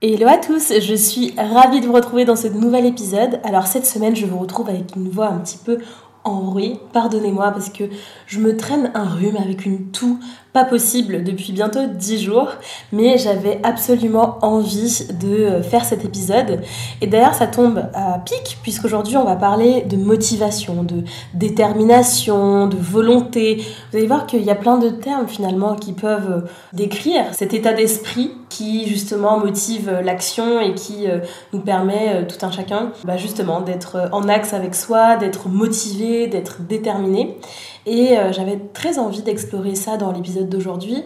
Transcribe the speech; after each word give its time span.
Hello 0.00 0.28
à 0.28 0.38
tous, 0.38 0.72
je 0.80 0.94
suis 0.94 1.34
ravie 1.36 1.82
de 1.82 1.86
vous 1.86 1.92
retrouver 1.92 2.24
dans 2.24 2.36
ce 2.36 2.48
nouvel 2.48 2.86
épisode. 2.86 3.38
Alors 3.44 3.66
cette 3.66 3.84
semaine, 3.84 4.16
je 4.16 4.24
vous 4.24 4.38
retrouve 4.38 4.70
avec 4.70 4.96
une 4.96 5.10
voix 5.10 5.26
un 5.26 5.40
petit 5.40 5.58
peu 5.58 5.76
en 6.24 6.40
bruit. 6.40 6.80
Pardonnez-moi 6.94 7.50
parce 7.50 7.68
que 7.68 7.84
je 8.26 8.40
me 8.40 8.56
traîne 8.56 8.90
un 8.94 9.04
rhume 9.04 9.36
avec 9.36 9.66
une 9.66 9.90
toux 9.90 10.18
pas 10.52 10.64
possible 10.64 11.24
depuis 11.24 11.52
bientôt 11.52 11.80
10 11.86 12.22
jours, 12.22 12.48
mais 12.92 13.16
j'avais 13.16 13.58
absolument 13.62 14.38
envie 14.42 15.06
de 15.18 15.28
euh, 15.28 15.62
faire 15.62 15.84
cet 15.84 16.04
épisode. 16.04 16.60
Et 17.00 17.06
d'ailleurs, 17.06 17.34
ça 17.34 17.46
tombe 17.46 17.86
à 17.94 18.18
pic, 18.18 18.58
puisqu'aujourd'hui, 18.62 19.16
on 19.16 19.24
va 19.24 19.36
parler 19.36 19.82
de 19.82 19.96
motivation, 19.96 20.82
de 20.82 21.04
détermination, 21.32 22.66
de 22.66 22.76
volonté. 22.76 23.64
Vous 23.90 23.96
allez 23.96 24.06
voir 24.06 24.26
qu'il 24.26 24.42
y 24.42 24.50
a 24.50 24.54
plein 24.54 24.76
de 24.76 24.90
termes 24.90 25.26
finalement 25.26 25.74
qui 25.74 25.94
peuvent 25.94 26.30
euh, 26.30 26.48
décrire 26.74 27.24
cet 27.32 27.54
état 27.54 27.72
d'esprit 27.72 28.32
qui 28.50 28.86
justement 28.86 29.38
motive 29.38 29.88
euh, 29.88 30.02
l'action 30.02 30.60
et 30.60 30.74
qui 30.74 31.06
nous 31.52 31.60
permet, 31.60 32.26
tout 32.26 32.44
un 32.44 32.50
chacun, 32.50 32.92
bah, 33.04 33.16
justement 33.16 33.60
d'être 33.60 34.10
en 34.12 34.28
axe 34.28 34.52
avec 34.52 34.74
soi, 34.74 35.16
d'être 35.16 35.48
motivé, 35.48 36.26
d'être 36.26 36.60
déterminé. 36.60 37.38
Et 37.86 38.16
euh, 38.16 38.32
j'avais 38.32 38.58
très 38.72 38.98
envie 38.98 39.22
d'explorer 39.22 39.74
ça 39.74 39.96
dans 39.96 40.12
l'épisode 40.12 40.48
d'aujourd'hui 40.48 41.02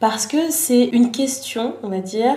parce 0.00 0.26
que 0.26 0.50
c'est 0.50 0.84
une 0.84 1.10
question, 1.10 1.74
on 1.82 1.88
va 1.88 2.00
dire, 2.00 2.36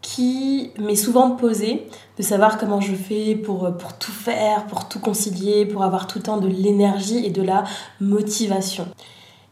qui 0.00 0.70
m'est 0.78 0.96
souvent 0.96 1.32
posée, 1.32 1.86
de 2.16 2.22
savoir 2.22 2.58
comment 2.58 2.80
je 2.80 2.94
fais 2.94 3.34
pour, 3.34 3.64
euh, 3.64 3.70
pour 3.70 3.98
tout 3.98 4.12
faire, 4.12 4.66
pour 4.66 4.88
tout 4.88 5.00
concilier, 5.00 5.66
pour 5.66 5.82
avoir 5.82 6.06
tout 6.06 6.18
le 6.18 6.24
temps 6.24 6.38
de 6.38 6.48
l'énergie 6.48 7.24
et 7.24 7.30
de 7.30 7.42
la 7.42 7.64
motivation. 8.00 8.86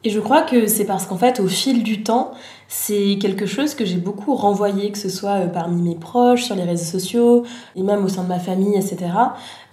Et 0.06 0.10
je 0.10 0.20
crois 0.20 0.42
que 0.42 0.68
c'est 0.68 0.84
parce 0.84 1.04
qu'en 1.04 1.16
fait, 1.16 1.40
au 1.40 1.48
fil 1.48 1.82
du 1.82 2.04
temps, 2.04 2.30
c'est 2.68 3.18
quelque 3.20 3.44
chose 3.44 3.74
que 3.74 3.84
j'ai 3.84 3.96
beaucoup 3.96 4.36
renvoyé, 4.36 4.92
que 4.92 4.98
ce 4.98 5.08
soit 5.08 5.40
euh, 5.40 5.46
parmi 5.48 5.82
mes 5.82 5.96
proches, 5.96 6.44
sur 6.44 6.54
les 6.54 6.62
réseaux 6.62 6.84
sociaux, 6.84 7.42
et 7.74 7.82
même 7.82 8.04
au 8.04 8.08
sein 8.08 8.22
de 8.22 8.28
ma 8.28 8.38
famille, 8.38 8.76
etc. 8.76 8.98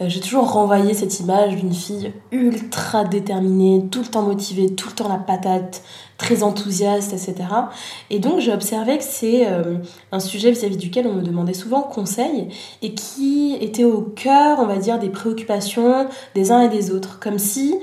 Euh, 0.02 0.06
j'ai 0.08 0.22
toujours 0.22 0.52
renvoyé 0.52 0.96
cette 0.96 1.20
image 1.20 1.58
d'une 1.58 1.72
fille 1.72 2.14
ultra 2.32 3.04
déterminée, 3.04 3.86
tout 3.92 4.00
le 4.00 4.08
temps 4.08 4.24
motivée, 4.24 4.74
tout 4.74 4.90
le 4.90 4.96
temps 4.96 5.08
la 5.08 5.20
patate, 5.20 5.84
très 6.18 6.42
enthousiaste, 6.42 7.14
etc. 7.14 7.36
Et 8.10 8.18
donc 8.18 8.40
j'ai 8.40 8.54
observé 8.54 8.98
que 8.98 9.04
c'est 9.04 9.46
euh, 9.46 9.78
un 10.12 10.20
sujet 10.20 10.50
vis-à-vis 10.50 10.78
duquel 10.78 11.06
on 11.06 11.14
me 11.14 11.22
demandait 11.22 11.54
souvent 11.54 11.84
conseil 11.84 12.48
et 12.82 12.96
qui 12.96 13.56
était 13.62 13.84
au 13.84 14.02
cœur, 14.02 14.58
on 14.60 14.66
va 14.66 14.78
dire, 14.78 14.98
des 14.98 15.10
préoccupations 15.10 16.08
des 16.34 16.52
uns 16.52 16.62
et 16.62 16.70
des 16.70 16.90
autres. 16.90 17.20
Comme 17.20 17.38
si, 17.38 17.76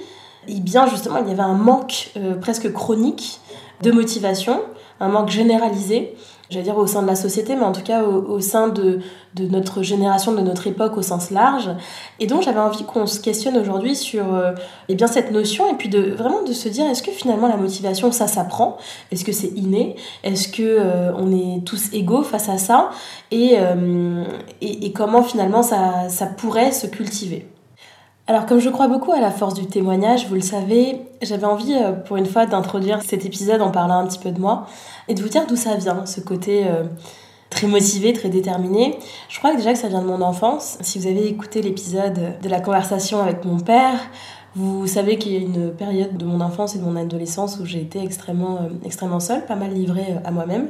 eh 0.49 0.61
bien 0.61 0.87
justement, 0.87 1.19
il 1.19 1.29
y 1.29 1.33
avait 1.33 1.43
un 1.43 1.55
manque 1.55 2.13
presque 2.41 2.73
chronique 2.73 3.41
de 3.83 3.93
motivation 3.93 4.61
un 5.01 5.09
manque 5.09 5.31
généralisé, 5.31 6.15
j'allais 6.51 6.65
dire 6.65 6.77
au 6.77 6.87
sein 6.87 7.03
de 7.03 7.07
la 7.07 7.17
société, 7.17 7.57
mais 7.57 7.65
en 7.65 7.73
tout 7.73 7.83
cas 7.83 8.03
au, 8.03 8.39
sein 8.41 8.69
de, 8.69 9.01
de, 9.35 9.47
notre 9.47 9.83
génération, 9.83 10.33
de 10.33 10.43
notre 10.43 10.67
époque 10.67 10.99
au 10.99 11.03
sens 11.03 11.31
large. 11.31 11.71
Et 12.19 12.27
donc 12.27 12.43
j'avais 12.43 12.61
envie 12.61 12.85
qu'on 12.85 13.07
se 13.07 13.19
questionne 13.19 13.57
aujourd'hui 13.57 13.97
sur 13.97 14.35
euh, 14.35 14.53
eh 14.89 14.95
bien, 14.95 15.07
cette 15.07 15.33
notion 15.33 15.71
et 15.73 15.75
puis 15.75 15.89
de 15.89 16.13
vraiment 16.13 16.43
de 16.43 16.53
se 16.53 16.69
dire 16.69 16.87
est-ce 16.87 17.03
que 17.03 17.13
finalement 17.13 17.49
la 17.49 17.57
motivation 17.57 18.13
ça 18.13 18.27
s'apprend? 18.27 18.77
Est-ce 19.11 19.25
que 19.25 19.33
c'est 19.33 19.53
inné? 19.57 19.97
Est-ce 20.23 20.49
que 20.49 20.63
euh, 20.63 21.13
on 21.17 21.33
est 21.33 21.65
tous 21.65 21.93
égaux 21.95 22.23
face 22.23 22.51
à 22.51 22.59
ça? 22.59 22.91
Et, 23.31 23.55
euh, 23.57 24.25
et, 24.61 24.87
et, 24.87 24.93
comment 24.93 25.23
finalement 25.23 25.63
ça, 25.63 26.11
ça 26.11 26.27
pourrait 26.27 26.73
se 26.73 26.87
cultiver? 26.87 27.47
Alors 28.31 28.47
comme 28.47 28.61
je 28.61 28.71
crois 28.71 28.87
beaucoup 28.87 29.11
à 29.11 29.19
la 29.19 29.33
force 29.33 29.55
du 29.55 29.67
témoignage, 29.67 30.29
vous 30.29 30.37
le 30.37 30.41
savez, 30.41 31.01
j'avais 31.21 31.47
envie 31.47 31.75
euh, 31.75 31.91
pour 31.91 32.17
une 32.17 32.27
fois 32.27 32.47
d'introduire 32.47 33.03
cet 33.03 33.27
épisode 33.27 33.61
en 33.61 33.73
parlant 33.73 33.99
un 33.99 34.07
petit 34.07 34.21
peu 34.21 34.31
de 34.31 34.39
moi 34.39 34.69
et 35.09 35.15
de 35.15 35.21
vous 35.21 35.29
dire 35.29 35.49
d'où 35.49 35.57
ça 35.57 35.75
vient, 35.75 36.07
ce 36.07 36.21
côté 36.21 36.69
euh, 36.69 36.85
très 37.51 37.67
motivé, 37.67 38.13
très 38.13 38.29
déterminé. 38.29 38.97
Je 39.29 39.39
crois 39.41 39.51
que 39.51 39.57
déjà 39.57 39.73
que 39.73 39.81
ça 39.81 39.89
vient 39.89 40.01
de 40.01 40.07
mon 40.07 40.23
enfance. 40.23 40.79
Si 40.81 41.01
vous 41.01 41.09
avez 41.09 41.27
écouté 41.27 41.61
l'épisode 41.61 42.39
de 42.41 42.49
la 42.49 42.61
conversation 42.61 43.21
avec 43.21 43.45
mon 43.45 43.59
père, 43.59 43.99
vous 44.55 44.87
savez 44.87 45.19
qu'il 45.19 45.33
y 45.33 45.37
a 45.37 45.41
une 45.41 45.73
période 45.73 46.17
de 46.17 46.25
mon 46.25 46.41
enfance 46.41 46.77
et 46.77 46.79
de 46.79 46.85
mon 46.85 46.95
adolescence 46.95 47.59
où 47.59 47.67
j'ai 47.67 47.81
été 47.81 48.01
extrêmement, 48.01 48.59
euh, 48.59 48.69
extrêmement 48.85 49.19
seule, 49.19 49.45
pas 49.45 49.57
mal 49.57 49.73
livrée 49.73 50.15
à 50.25 50.31
moi-même. 50.31 50.69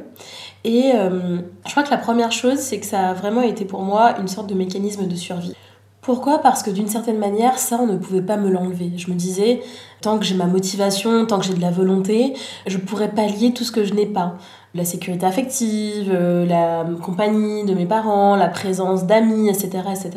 Et 0.63 0.93
je 0.93 1.71
crois 1.71 1.83
que 1.83 1.91
la 1.91 1.97
première 1.97 2.31
chose, 2.31 2.57
c'est 2.57 2.79
que 2.79 2.87
ça 2.87 3.09
a 3.09 3.13
vraiment 3.13 3.43
été 3.43 3.65
pour 3.65 3.83
moi 3.83 4.17
une 4.19 4.27
sorte 4.27 4.47
de 4.47 4.55
mécanisme 4.55 5.07
de 5.07 5.15
survie. 5.15 5.53
Pourquoi? 6.01 6.39
Parce 6.39 6.63
que 6.63 6.71
d'une 6.71 6.87
certaine 6.87 7.19
manière, 7.19 7.59
ça, 7.59 7.77
on 7.79 7.85
ne 7.85 7.95
pouvait 7.95 8.23
pas 8.23 8.35
me 8.35 8.49
l'enlever. 8.49 8.91
Je 8.97 9.11
me 9.11 9.15
disais, 9.15 9.61
tant 10.01 10.17
que 10.17 10.25
j'ai 10.25 10.33
ma 10.33 10.47
motivation, 10.47 11.27
tant 11.27 11.37
que 11.37 11.45
j'ai 11.45 11.53
de 11.53 11.61
la 11.61 11.69
volonté, 11.69 12.33
je 12.65 12.79
pourrais 12.79 13.11
pallier 13.11 13.53
tout 13.53 13.63
ce 13.63 13.71
que 13.71 13.83
je 13.83 13.93
n'ai 13.93 14.07
pas. 14.07 14.33
La 14.73 14.83
sécurité 14.83 15.27
affective, 15.27 16.09
euh, 16.11 16.43
la 16.47 16.85
compagnie 17.03 17.65
de 17.65 17.75
mes 17.75 17.85
parents, 17.85 18.35
la 18.35 18.47
présence 18.47 19.05
d'amis, 19.05 19.47
etc., 19.47 19.83
etc. 19.91 20.11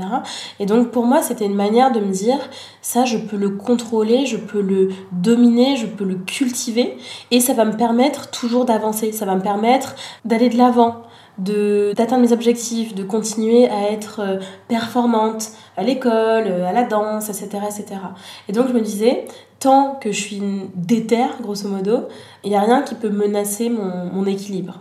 Et 0.58 0.64
donc 0.64 0.90
pour 0.90 1.04
moi, 1.04 1.20
c'était 1.20 1.44
une 1.44 1.54
manière 1.54 1.92
de 1.92 2.00
me 2.00 2.12
dire, 2.12 2.38
ça, 2.80 3.04
je 3.04 3.18
peux 3.18 3.36
le 3.36 3.50
contrôler, 3.50 4.24
je 4.24 4.38
peux 4.38 4.62
le 4.62 4.88
dominer, 5.12 5.76
je 5.76 5.86
peux 5.86 6.04
le 6.04 6.14
cultiver, 6.14 6.96
et 7.30 7.40
ça 7.40 7.52
va 7.52 7.66
me 7.66 7.76
permettre 7.76 8.30
toujours 8.30 8.64
d'avancer, 8.64 9.12
ça 9.12 9.26
va 9.26 9.34
me 9.34 9.42
permettre 9.42 9.96
d'aller 10.24 10.48
de 10.48 10.56
l'avant 10.56 11.02
d'atteindre 11.38 12.22
mes 12.22 12.32
objectifs, 12.32 12.94
de 12.94 13.02
continuer 13.02 13.68
à 13.68 13.90
être 13.90 14.20
euh, 14.20 14.38
performante 14.68 15.50
à 15.76 15.82
l'école, 15.82 16.44
euh, 16.46 16.66
à 16.66 16.72
la 16.72 16.84
danse, 16.84 17.28
etc., 17.28 17.64
etc. 17.64 18.00
Et 18.48 18.52
donc 18.52 18.68
je 18.68 18.72
me 18.72 18.80
disais, 18.80 19.24
tant 19.58 19.96
que 20.00 20.12
je 20.12 20.20
suis 20.20 20.42
déterre, 20.74 21.36
grosso 21.40 21.68
modo, 21.68 22.08
il 22.44 22.50
n'y 22.50 22.56
a 22.56 22.60
rien 22.60 22.82
qui 22.82 22.94
peut 22.94 23.10
menacer 23.10 23.68
mon, 23.68 24.06
mon 24.12 24.26
équilibre. 24.26 24.80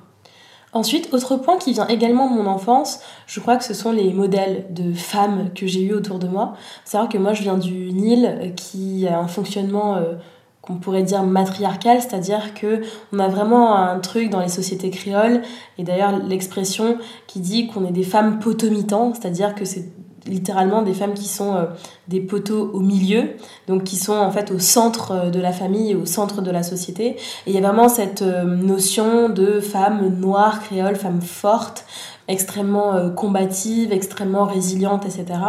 Ensuite, 0.73 1.13
autre 1.13 1.37
point 1.37 1.57
qui 1.57 1.73
vient 1.73 1.87
également 1.87 2.29
de 2.29 2.35
mon 2.35 2.47
enfance, 2.47 2.99
je 3.27 3.39
crois 3.39 3.57
que 3.57 3.63
ce 3.63 3.75
sont 3.75 3.91
les 3.91 4.11
modèles 4.11 4.65
de 4.71 4.91
femmes 4.91 5.51
que 5.53 5.67
j'ai 5.67 5.81
eu 5.81 5.93
autour 5.93 6.17
de 6.17 6.27
moi. 6.27 6.53
C'est 6.83 6.93
savoir 6.93 7.09
que 7.09 7.17
moi 7.17 7.33
je 7.33 7.43
viens 7.43 7.57
du 7.57 7.91
Nil 7.93 8.25
euh, 8.25 8.49
qui 8.49 9.07
a 9.07 9.19
un 9.19 9.27
fonctionnement 9.27 9.97
qu'on 10.63 10.75
pourrait 10.75 11.03
dire 11.03 11.23
matriarcal, 11.23 12.01
c'est-à-dire 12.01 12.53
que 12.53 12.81
on 13.11 13.19
a 13.19 13.27
vraiment 13.27 13.75
un 13.75 13.99
truc 13.99 14.29
dans 14.29 14.39
les 14.39 14.47
sociétés 14.47 14.89
créoles, 14.89 15.41
et 15.77 15.83
d'ailleurs 15.83 16.17
l'expression 16.17 16.97
qui 17.27 17.41
dit 17.41 17.67
qu'on 17.67 17.85
est 17.85 17.91
des 17.91 18.03
femmes 18.03 18.39
potomitants, 18.39 19.13
c'est-à-dire 19.13 19.55
que 19.55 19.65
c'est 19.65 19.89
littéralement 20.25 20.81
des 20.81 20.93
femmes 20.93 21.13
qui 21.13 21.27
sont 21.27 21.55
euh, 21.55 21.65
des 22.07 22.21
poteaux 22.21 22.71
au 22.73 22.79
milieu, 22.79 23.31
donc 23.67 23.83
qui 23.83 23.97
sont 23.97 24.13
en 24.13 24.31
fait 24.31 24.51
au 24.51 24.59
centre 24.59 25.11
euh, 25.11 25.29
de 25.29 25.39
la 25.39 25.51
famille 25.51 25.95
au 25.95 26.05
centre 26.05 26.41
de 26.41 26.51
la 26.51 26.63
société. 26.63 27.07
Et 27.07 27.17
il 27.47 27.53
y 27.53 27.57
a 27.57 27.61
vraiment 27.61 27.89
cette 27.89 28.21
euh, 28.21 28.43
notion 28.43 29.29
de 29.29 29.59
femme 29.59 30.17
noire, 30.19 30.61
créole, 30.61 30.95
femme 30.95 31.21
forte, 31.21 31.85
extrêmement 32.27 32.93
euh, 32.93 33.09
combative, 33.09 33.91
extrêmement 33.91 34.45
résiliente, 34.45 35.05
etc. 35.05 35.39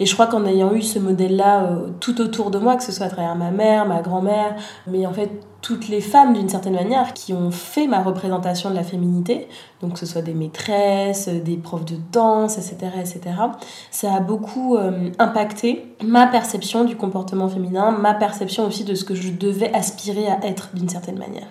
Et 0.00 0.06
je 0.06 0.14
crois 0.14 0.26
qu'en 0.26 0.44
ayant 0.44 0.72
eu 0.72 0.82
ce 0.82 0.98
modèle-là 0.98 1.64
euh, 1.64 1.88
tout 2.00 2.20
autour 2.20 2.50
de 2.50 2.58
moi, 2.58 2.76
que 2.76 2.82
ce 2.82 2.92
soit 2.92 3.06
à 3.06 3.10
travers 3.10 3.36
ma 3.36 3.50
mère, 3.50 3.86
ma 3.86 4.02
grand-mère, 4.02 4.56
mais 4.86 5.06
en 5.06 5.12
fait 5.12 5.30
toutes 5.66 5.88
les 5.88 6.00
femmes 6.00 6.32
d'une 6.32 6.48
certaine 6.48 6.74
manière 6.74 7.12
qui 7.12 7.32
ont 7.32 7.50
fait 7.50 7.88
ma 7.88 8.00
représentation 8.00 8.70
de 8.70 8.76
la 8.76 8.84
féminité, 8.84 9.48
donc 9.80 9.94
que 9.94 9.98
ce 9.98 10.06
soit 10.06 10.22
des 10.22 10.32
maîtresses, 10.32 11.28
des 11.28 11.56
profs 11.56 11.84
de 11.84 11.96
danse, 12.12 12.56
etc., 12.56 12.92
etc., 13.00 13.20
ça 13.90 14.14
a 14.14 14.20
beaucoup 14.20 14.76
euh, 14.76 15.10
impacté 15.18 15.92
ma 16.04 16.28
perception 16.28 16.84
du 16.84 16.94
comportement 16.94 17.48
féminin, 17.48 17.90
ma 17.90 18.14
perception 18.14 18.64
aussi 18.64 18.84
de 18.84 18.94
ce 18.94 19.02
que 19.02 19.16
je 19.16 19.32
devais 19.32 19.74
aspirer 19.74 20.28
à 20.28 20.38
être 20.46 20.70
d'une 20.72 20.88
certaine 20.88 21.18
manière. 21.18 21.48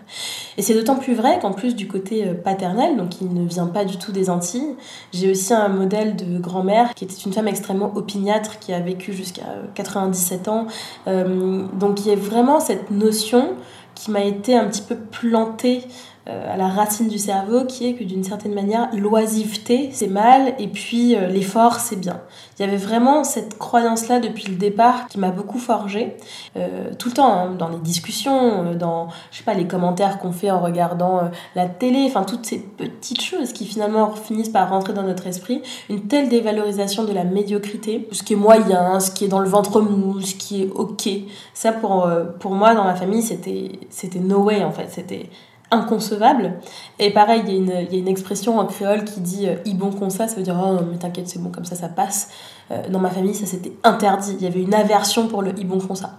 Et 0.58 0.62
c'est 0.62 0.76
d'autant 0.76 0.96
plus 0.96 1.14
vrai 1.14 1.40
qu'en 1.42 1.52
plus 1.52 1.76
du 1.76 1.90
côté 1.90 2.26
paternel, 2.28 2.96
donc 2.96 3.20
il 3.20 3.34
ne 3.34 3.46
vient 3.46 3.68
pas 3.68 3.84
du 3.84 3.98
tout 3.98 4.14
des 4.14 4.30
Antilles, 4.30 4.78
j'ai 5.12 5.30
aussi 5.30 5.54
un 5.54 5.68
modèle 5.68 6.16
de 6.16 6.40
grand-mère 6.40 6.94
qui 6.94 7.04
était 7.04 7.16
une 7.16 7.34
femme 7.34 7.50
extrêmement 7.50 7.92
opiniâtre, 7.96 8.60
qui 8.60 8.72
a 8.72 8.80
vécu 8.80 9.12
jusqu'à 9.12 9.44
97 9.74 10.48
ans. 10.48 10.68
Euh, 11.08 11.64
donc 11.74 12.06
il 12.06 12.08
y 12.08 12.12
a 12.14 12.16
vraiment 12.16 12.62
cette 12.62 12.92
notion 12.92 13.56
qui 13.96 14.12
m'a 14.12 14.24
été 14.24 14.56
un 14.56 14.66
petit 14.66 14.82
peu 14.82 14.96
plantée 14.96 15.86
à 16.28 16.58
la 16.58 16.68
racine 16.68 17.08
du 17.08 17.20
cerveau 17.20 17.66
qui 17.66 17.88
est 17.88 17.94
que 17.94 18.04
d'une 18.04 18.24
certaine 18.24 18.54
manière, 18.54 18.90
l'oisiveté, 18.94 19.90
c'est 19.92 20.08
mal 20.08 20.56
et 20.58 20.68
puis 20.68 21.16
euh, 21.16 21.28
l'effort, 21.28 21.80
c'est 21.80 21.98
bien. 21.98 22.20
Il 22.58 22.66
y 22.66 22.68
avait 22.68 22.78
vraiment 22.78 23.24
cette 23.24 23.60
croyance-là 23.60 24.20
depuis 24.20 24.46
le 24.46 24.56
départ 24.56 25.08
qui 25.08 25.20
m'a 25.20 25.30
beaucoup 25.30 25.60
forgé. 25.60 26.16
Euh, 26.58 26.92
tout 26.98 27.10
le 27.10 27.14
temps, 27.14 27.32
hein, 27.32 27.52
dans 27.52 27.70
les 27.70 27.78
discussions, 27.78 28.74
dans, 28.74 29.10
je 29.30 29.38
sais 29.38 29.44
pas, 29.44 29.54
les 29.54 29.68
commentaires 29.68 30.18
qu'on 30.18 30.32
fait 30.32 30.50
en 30.50 30.62
regardant 30.62 31.30
la 31.56 31.68
télé, 31.68 32.06
enfin 32.08 32.24
toutes 32.24 32.46
ces 32.46 32.60
petites 32.60 33.22
choses 33.22 33.54
qui 33.54 33.66
finalement 33.66 34.12
finissent 34.16 34.50
par 34.50 34.70
rentrer 34.70 34.94
dans 34.94 35.04
notre 35.04 35.28
esprit. 35.28 35.62
Une 35.90 36.08
telle 36.08 36.30
dévalorisation 36.30 37.04
de 37.04 37.14
la 37.14 37.24
médiocrité, 37.24 38.08
ce 38.12 38.24
qui 38.24 38.34
est 38.34 38.38
moyen, 38.38 39.00
ce 39.00 39.12
qui 39.12 39.26
est 39.26 39.30
dans 39.30 39.42
le 39.42 39.50
ventre 39.50 39.82
mou, 39.82 40.22
ce 40.22 40.34
qui 40.34 40.64
est 40.64 40.72
ok. 40.74 41.08
Ça, 41.54 41.72
pour, 41.72 42.10
pour 42.40 42.52
moi, 42.52 42.74
dans 42.74 42.84
ma 42.84 42.96
famille, 42.96 43.22
c'était 43.22 44.20
no 44.20 44.40
way 44.40 44.64
en 44.64 44.72
fait. 44.72 44.88
C'était 44.90 45.30
inconcevable. 45.72 46.54
Et 47.00 47.12
pareil, 47.12 47.44
il 47.48 47.54
y, 47.54 47.68
y, 47.68 47.96
a 47.96 48.00
une 48.00 48.08
expression 48.08 48.60
en 48.60 48.66
créole 48.66 49.04
qui 49.04 49.20
dit 49.20 49.48
euh, 49.48 49.56
bon 49.76 49.92
comme 49.92 50.10
ça, 50.10 50.28
ça 50.28 50.36
veut 50.36 50.44
dire 50.44 50.60
oh 50.62 50.80
mais 50.90 50.98
t'inquiète, 50.98 51.28
c'est 51.28 51.42
bon 51.42 51.50
comme 51.50 51.66
ça, 51.66 51.76
ça 51.76 51.90
passe. 51.90 52.30
Euh, 52.72 52.82
dans 52.90 53.00
ma 53.00 53.10
famille, 53.10 53.36
ça 53.36 53.46
c'était 53.46 53.74
interdit. 53.84 54.36
Il 54.40 54.44
y 54.44 54.48
avait 54.48 54.62
une 54.62 54.74
aversion 54.74 55.28
pour 55.28 55.42
le 55.42 55.52
bon 55.52 55.80
comme 55.80 55.96
ça. 55.96 56.18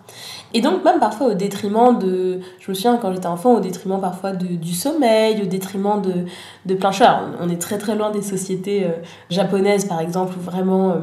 Et 0.54 0.60
donc, 0.60 0.84
même 0.84 1.00
parfois 1.00 1.28
au 1.28 1.34
détriment 1.34 1.98
de. 1.98 2.40
Je 2.60 2.70
me 2.70 2.74
souviens 2.74 2.96
quand 2.98 3.12
j'étais 3.12 3.26
enfant, 3.26 3.54
au 3.54 3.60
détriment 3.60 4.00
parfois 4.00 4.32
de, 4.32 4.46
du 4.46 4.72
sommeil, 4.72 5.42
au 5.42 5.46
détriment 5.46 6.00
de, 6.00 6.24
de 6.66 6.74
plein 6.74 6.90
de 6.90 6.94
choses. 6.94 7.06
On 7.40 7.48
est 7.48 7.60
très 7.60 7.78
très 7.78 7.96
loin 7.96 8.10
des 8.10 8.22
sociétés 8.22 8.84
euh, 8.84 8.92
japonaises 9.28 9.86
par 9.86 10.00
exemple, 10.00 10.34
où 10.38 10.40
vraiment 10.40 10.90
euh, 10.90 10.94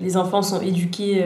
les 0.00 0.16
enfants 0.16 0.42
sont 0.42 0.60
éduqués 0.60 1.24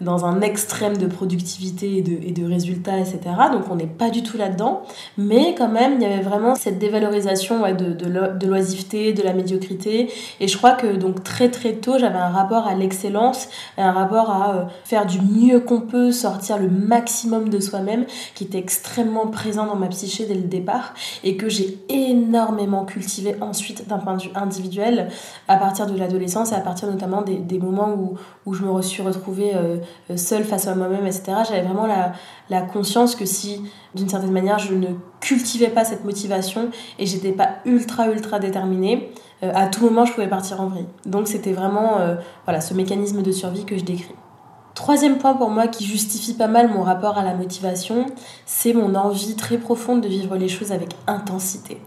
dans 0.00 0.26
un 0.26 0.42
extrême 0.42 0.96
de 0.96 1.06
productivité 1.06 1.98
et 1.98 2.02
de, 2.02 2.12
et 2.12 2.32
de 2.32 2.44
résultats, 2.44 2.98
etc. 2.98 3.18
Donc 3.52 3.62
on 3.70 3.76
n'est 3.76 3.86
pas 3.86 4.10
du 4.10 4.22
tout 4.22 4.36
là-dedans. 4.36 4.82
Mais 5.16 5.54
quand 5.56 5.68
même, 5.68 5.94
il 5.94 6.02
y 6.02 6.04
avait 6.04 6.22
vraiment 6.22 6.54
cette 6.54 6.78
dévalorisation 6.78 7.62
de, 7.72 7.92
de, 7.92 8.46
l'oisiveté, 8.46 9.12
de 9.12 9.22
la 9.22 9.32
médiocrité. 9.32 10.10
Et 10.40 10.48
je 10.48 10.56
crois 10.56 10.72
que 10.72 10.86
donc 10.86 11.24
très 11.24 11.50
très 11.50 11.72
tôt, 11.74 11.98
j'avais 11.98 12.18
un 12.18 12.28
rapport 12.28 12.66
à 12.66 12.74
l'excellence, 13.06 13.48
un 13.78 13.92
rapport 13.92 14.30
à 14.30 14.54
euh, 14.54 14.64
faire 14.84 15.06
du 15.06 15.20
mieux 15.20 15.60
qu'on 15.60 15.80
peut, 15.80 16.12
sortir 16.12 16.58
le 16.58 16.68
maximum 16.68 17.48
de 17.48 17.60
soi-même, 17.60 18.06
qui 18.34 18.44
était 18.44 18.58
extrêmement 18.58 19.26
présent 19.28 19.66
dans 19.66 19.76
ma 19.76 19.88
psyché 19.88 20.26
dès 20.26 20.34
le 20.34 20.42
départ 20.42 20.94
et 21.24 21.36
que 21.36 21.48
j'ai 21.48 21.78
énormément 21.88 22.84
cultivé 22.84 23.36
ensuite 23.40 23.88
d'un 23.88 23.98
point 23.98 24.16
de 24.16 24.22
vue 24.22 24.30
individuel 24.34 25.08
à 25.48 25.56
partir 25.56 25.86
de 25.86 25.96
l'adolescence 25.96 26.52
et 26.52 26.54
à 26.54 26.60
partir 26.60 26.88
notamment 26.88 27.22
des, 27.22 27.36
des 27.36 27.58
moments 27.58 27.90
où, 27.90 28.16
où 28.46 28.54
je 28.54 28.64
me 28.64 28.82
suis 28.82 29.02
retrouvée 29.02 29.54
euh, 29.54 29.78
euh, 30.10 30.16
seule 30.16 30.44
face 30.44 30.66
à 30.66 30.74
moi-même, 30.74 31.06
etc. 31.06 31.32
J'avais 31.48 31.62
vraiment 31.62 31.86
la, 31.86 32.12
la, 32.50 32.62
conscience 32.62 33.14
que 33.14 33.24
si, 33.24 33.62
d'une 33.94 34.08
certaine 34.08 34.32
manière, 34.32 34.58
je 34.58 34.74
ne 34.74 34.88
cultivais 35.20 35.68
pas 35.68 35.84
cette 35.84 36.04
motivation 36.04 36.70
et 36.98 37.06
j'étais 37.06 37.32
pas 37.32 37.56
ultra, 37.64 38.08
ultra 38.08 38.38
déterminée, 38.38 39.10
euh, 39.42 39.52
à 39.54 39.66
tout 39.66 39.84
moment, 39.84 40.04
je 40.04 40.12
pouvais 40.12 40.28
partir 40.28 40.60
en 40.60 40.68
vrille. 40.68 40.86
Donc, 41.04 41.28
c'était 41.28 41.52
vraiment 41.52 41.98
euh, 41.98 42.16
voilà, 42.44 42.60
ce 42.60 42.74
mécanisme 42.74 43.22
de 43.22 43.32
survie 43.32 43.64
que 43.64 43.76
je 43.76 43.84
décris. 43.84 44.14
Troisième 44.74 45.16
point 45.16 45.34
pour 45.34 45.48
moi 45.48 45.68
qui 45.68 45.86
justifie 45.86 46.34
pas 46.34 46.48
mal 46.48 46.68
mon 46.68 46.82
rapport 46.82 47.16
à 47.16 47.24
la 47.24 47.34
motivation, 47.34 48.06
c'est 48.44 48.74
mon 48.74 48.94
envie 48.94 49.34
très 49.34 49.56
profonde 49.56 50.02
de 50.02 50.08
vivre 50.08 50.36
les 50.36 50.48
choses 50.48 50.70
avec 50.70 50.90
intensité. 51.06 51.80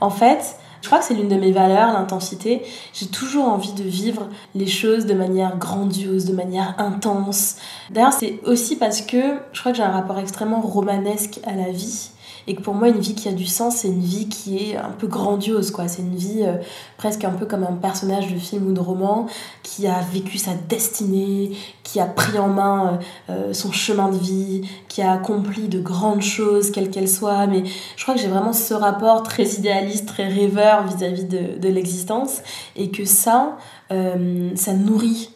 En 0.00 0.10
fait, 0.10 0.56
je 0.80 0.86
crois 0.86 1.00
que 1.00 1.06
c'est 1.06 1.14
l'une 1.14 1.28
de 1.28 1.34
mes 1.34 1.50
valeurs, 1.50 1.92
l'intensité. 1.92 2.62
J'ai 2.92 3.06
toujours 3.06 3.48
envie 3.48 3.72
de 3.72 3.82
vivre 3.82 4.28
les 4.54 4.68
choses 4.68 5.06
de 5.06 5.14
manière 5.14 5.56
grandiose, 5.56 6.26
de 6.26 6.32
manière 6.32 6.76
intense. 6.78 7.56
D'ailleurs, 7.90 8.12
c'est 8.12 8.38
aussi 8.44 8.76
parce 8.76 9.00
que 9.00 9.38
je 9.52 9.58
crois 9.58 9.72
que 9.72 9.78
j'ai 9.78 9.82
un 9.82 9.90
rapport 9.90 10.20
extrêmement 10.20 10.60
romanesque 10.60 11.40
à 11.44 11.56
la 11.56 11.72
vie 11.72 12.10
et 12.46 12.54
que 12.54 12.62
pour 12.62 12.74
moi 12.74 12.88
une 12.88 13.00
vie 13.00 13.14
qui 13.14 13.28
a 13.28 13.32
du 13.32 13.46
sens 13.46 13.76
c'est 13.76 13.88
une 13.88 14.00
vie 14.00 14.28
qui 14.28 14.58
est 14.58 14.76
un 14.76 14.90
peu 14.90 15.06
grandiose 15.06 15.70
quoi. 15.70 15.88
C'est 15.88 16.02
une 16.02 16.14
vie 16.14 16.42
euh, 16.42 16.56
presque 16.96 17.24
un 17.24 17.30
peu 17.30 17.46
comme 17.46 17.64
un 17.64 17.72
personnage 17.72 18.32
de 18.32 18.38
film 18.38 18.66
ou 18.68 18.72
de 18.72 18.80
roman 18.80 19.26
qui 19.62 19.86
a 19.86 20.00
vécu 20.12 20.38
sa 20.38 20.52
destinée 20.54 21.52
qui 21.82 22.00
a 22.00 22.06
pris 22.06 22.38
en 22.38 22.48
main 22.48 23.00
euh, 23.30 23.32
euh, 23.32 23.52
son 23.52 23.72
chemin 23.72 24.08
de 24.10 24.18
vie 24.18 24.62
qui 24.88 25.02
a 25.02 25.12
accompli 25.12 25.68
de 25.68 25.80
grandes 25.80 26.22
choses 26.22 26.70
quelles 26.70 26.90
qu'elles 26.90 27.08
soient. 27.08 27.46
Mais 27.46 27.64
je 27.96 28.02
crois 28.02 28.14
que 28.14 28.20
j'ai 28.20 28.28
vraiment 28.28 28.52
ce 28.52 28.74
rapport 28.74 29.22
très 29.22 29.44
idéaliste 29.54 30.06
très 30.06 30.28
rêveur 30.28 30.86
vis-à-vis 30.86 31.24
de, 31.24 31.58
de 31.58 31.68
l'existence. 31.68 32.42
Et 32.76 32.90
que 32.90 33.04
ça 33.04 33.56
ça 33.88 34.72
nourrit 34.72 35.30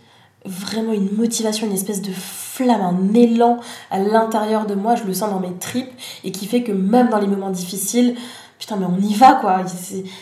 vraiment 0.45 0.93
une 0.93 1.15
motivation, 1.17 1.67
une 1.67 1.75
espèce 1.75 2.03
de 2.03 2.13
flamme, 2.13 2.81
un 2.81 3.15
élan 3.15 3.61
à 3.91 3.99
l'intérieur 3.99 4.67
de 4.67 4.75
moi, 4.75 4.95
je 4.95 5.05
le 5.05 5.15
sens 5.15 5.31
dans 5.31 5.41
mes 5.41 5.55
tripes, 5.55 5.93
et 6.25 6.33
qui 6.33 6.47
fait 6.47 6.63
que 6.63 6.73
même 6.73 7.09
dans 7.09 7.19
les 7.19 7.27
moments 7.27 7.51
difficiles, 7.51 8.17
putain 8.59 8.77
mais 8.77 8.87
on 8.87 9.01
y 9.01 9.15
va 9.15 9.35
quoi, 9.35 9.63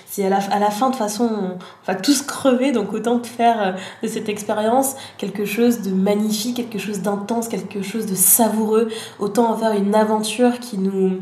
c'est 0.06 0.25
à 0.25 0.29
la, 0.29 0.38
à 0.38 0.59
la 0.59 0.70
fin 0.70 0.87
de 0.87 0.93
toute 0.93 0.99
façon, 0.99 1.29
on 1.29 1.59
va 1.87 1.94
tous 1.94 2.23
crever, 2.23 2.73
donc 2.73 2.93
autant 2.93 3.23
faire 3.23 3.61
euh, 3.61 3.73
de 4.03 4.09
cette 4.09 4.29
expérience 4.29 4.94
quelque 5.19 5.44
chose 5.44 5.82
de 5.82 5.91
magnifique, 5.91 6.56
quelque 6.56 6.79
chose 6.79 7.03
d'intense, 7.03 7.49
quelque 7.49 7.82
chose 7.82 8.06
de 8.06 8.15
savoureux, 8.15 8.88
autant 9.19 9.50
en 9.50 9.56
faire 9.56 9.73
une 9.73 9.94
aventure 9.94 10.61
qui 10.61 10.79
nous 10.79 11.19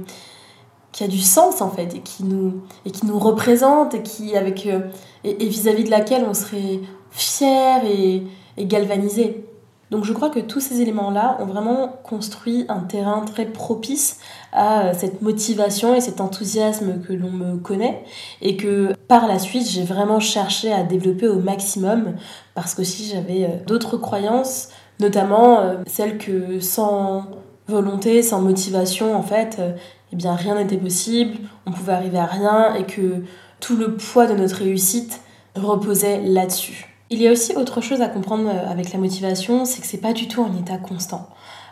qui 0.92 1.04
a 1.04 1.08
du 1.08 1.20
sens 1.20 1.60
en 1.60 1.68
fait 1.68 1.94
et 1.94 2.00
qui 2.00 2.24
nous 2.24 2.62
et 2.86 2.90
qui 2.90 3.04
nous 3.04 3.18
représente 3.18 3.94
et 3.94 4.02
qui 4.02 4.34
avec 4.34 4.66
euh, 4.66 4.80
et 5.24 5.46
vis-à-vis 5.46 5.82
-vis 5.82 5.86
de 5.86 5.90
laquelle 5.90 6.24
on 6.28 6.34
serait 6.34 6.80
fier 7.10 7.84
et 7.84 8.24
et 8.56 8.66
galvanisé. 8.66 9.44
Donc 9.90 10.04
je 10.04 10.12
crois 10.12 10.30
que 10.30 10.40
tous 10.40 10.58
ces 10.58 10.80
éléments-là 10.80 11.38
ont 11.40 11.46
vraiment 11.46 11.88
construit 12.02 12.64
un 12.68 12.80
terrain 12.80 13.20
très 13.24 13.46
propice 13.46 14.18
à 14.52 14.92
cette 14.94 15.22
motivation 15.22 15.94
et 15.94 16.00
cet 16.00 16.20
enthousiasme 16.20 17.00
que 17.06 17.12
l'on 17.12 17.30
me 17.30 17.56
connaît 17.56 18.02
et 18.42 18.56
que 18.56 18.94
par 19.06 19.28
la 19.28 19.38
suite 19.38 19.68
j'ai 19.68 19.84
vraiment 19.84 20.18
cherché 20.18 20.72
à 20.72 20.82
développer 20.82 21.28
au 21.28 21.38
maximum 21.38 22.16
parce 22.56 22.74
que 22.74 22.82
si 22.82 23.06
j'avais 23.06 23.44
euh, 23.44 23.64
d'autres 23.64 23.96
croyances, 23.96 24.70
notamment 24.98 25.60
euh, 25.60 25.76
celles 25.86 26.18
que 26.18 26.58
sans 26.58 27.26
volonté, 27.68 28.22
sans 28.22 28.40
motivation 28.40 29.14
en 29.14 29.22
fait, 29.22 29.58
euh, 29.60 29.72
eh 30.12 30.16
bien 30.16 30.34
rien 30.34 30.56
n'était 30.56 30.78
possible, 30.78 31.38
on 31.64 31.70
pouvait 31.70 31.92
arriver 31.92 32.18
à 32.18 32.26
rien 32.26 32.74
et 32.74 32.84
que 32.84 33.22
tout 33.60 33.76
le 33.76 33.94
poids 33.96 34.26
de 34.26 34.34
notre 34.34 34.56
réussite 34.56 35.20
reposait 35.54 36.22
là-dessus. 36.22 36.95
Il 37.08 37.22
y 37.22 37.28
a 37.28 37.32
aussi 37.32 37.54
autre 37.54 37.80
chose 37.80 38.00
à 38.00 38.08
comprendre 38.08 38.48
euh, 38.48 38.70
avec 38.70 38.92
la 38.92 38.98
motivation, 38.98 39.64
c'est 39.64 39.80
que 39.80 39.86
c'est 39.86 40.00
pas 40.00 40.12
du 40.12 40.26
tout 40.26 40.42
un 40.42 40.56
état 40.58 40.76
constant. 40.76 41.28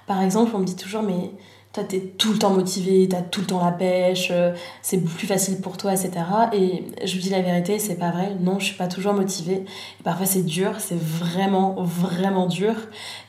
Par 0.06 0.22
exemple, 0.22 0.52
on 0.54 0.60
me 0.60 0.64
dit 0.64 0.76
toujours, 0.76 1.02
mais 1.02 1.32
toi, 1.75 1.82
t'es 1.82 1.98
tout 1.98 2.32
le 2.32 2.38
temps 2.38 2.52
motivé, 2.52 3.08
t'as 3.08 3.20
tout 3.20 3.40
le 3.40 3.48
temps 3.48 3.64
la 3.64 3.72
pêche, 3.72 4.28
euh, 4.31 4.52
c'est 4.81 5.02
plus 5.02 5.26
facile 5.26 5.60
pour 5.60 5.76
toi, 5.76 5.92
etc. 5.92 6.12
Et 6.52 6.84
je 7.04 7.16
vous 7.16 7.20
dis 7.20 7.31
la 7.31 7.42
vérité, 7.42 7.81
c'est 7.81 7.96
pas 7.96 8.12
vrai. 8.12 8.36
Non, 8.40 8.60
je 8.60 8.66
suis 8.66 8.76
pas 8.76 8.86
toujours 8.86 9.12
motivée. 9.12 9.64
Parfois, 10.04 10.25
c'est 10.25 10.44
dur, 10.44 10.75
c'est 10.78 10.96
vraiment, 10.96 11.75
vraiment 11.82 12.46
dur. 12.46 12.75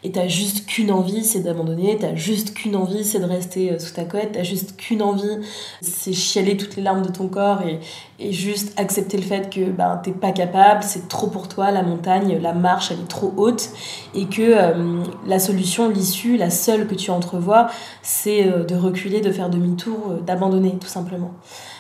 Et 0.04 0.12
t'as 0.12 0.28
juste 0.28 0.68
qu'une 0.68 0.92
envie, 0.92 1.24
c'est 1.24 1.40
d'abandonner. 1.40 1.98
T'as 2.00 2.14
juste 2.14 2.54
qu'une 2.54 2.76
envie, 2.76 3.04
c'est 3.04 3.18
de 3.18 3.26
rester 3.26 3.72
euh, 3.72 3.80
sous 3.80 3.96
ta 3.96 4.06
couette. 4.06 4.34
T'as 4.34 4.44
juste 4.44 4.78
qu'une 4.78 5.02
envie, 5.02 5.40
c'est 5.82 6.14
chialer 6.14 6.56
toutes 6.56 6.76
les 6.76 6.84
larmes 6.84 7.02
de 7.02 7.12
ton 7.12 7.28
corps 7.28 7.64
et, 7.64 7.80
et 8.18 8.32
juste 8.32 8.80
accepter 8.80 9.18
le 9.18 9.24
fait 9.24 9.50
que 9.50 9.70
ben, 9.70 10.00
t'es 10.02 10.12
pas 10.12 10.32
capable, 10.32 10.84
c'est 10.84 11.08
trop 11.10 11.28
pour 11.28 11.50
toi, 11.50 11.72
la 11.72 11.84
montagne, 11.84 12.40
la 12.42 12.54
marche, 12.54 12.92
elle 12.92 13.02
est 13.02 13.10
trop 13.10 13.34
haute. 13.36 13.70
Et 14.14 14.26
que 14.26 14.42
euh, 14.42 15.04
la 15.26 15.40
solution, 15.40 15.90
l'issue, 15.90 16.38
la 16.38 16.50
seule 16.50 16.88
que 16.88 16.96
tu 16.96 17.12
entrevois, 17.12 17.68
c'est 18.02 18.48
euh, 18.48 18.64
de 18.64 18.76
reculer, 18.76 19.20
de 19.20 19.32
faire 19.32 19.50
demi-tour, 19.50 19.98
euh, 20.12 20.22
d'abandonner 20.22 20.78
tout 20.80 20.88
simplement. 20.88 21.32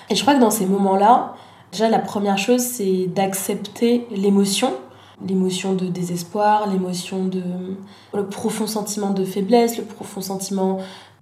Et 0.09 0.15
je 0.15 0.21
crois 0.21 0.36
que 0.36 0.41
dans 0.41 0.51
ces 0.51 0.65
moments-là, 0.65 1.36
déjà 1.71 1.89
la 1.89 2.00
première 2.00 2.38
chose, 2.38 2.62
c'est 2.62 3.07
d'accepter 3.07 4.05
l'émotion, 4.12 4.74
l'émotion 5.25 5.74
de 5.74 5.86
désespoir, 5.86 6.69
l'émotion 6.69 7.25
de 7.25 7.43
le 8.13 8.25
profond 8.25 8.67
sentiment 8.67 9.12
de 9.12 9.24
faiblesse, 9.24 9.77
le 9.77 9.83
profond 9.83 10.19
sentiment 10.19 10.79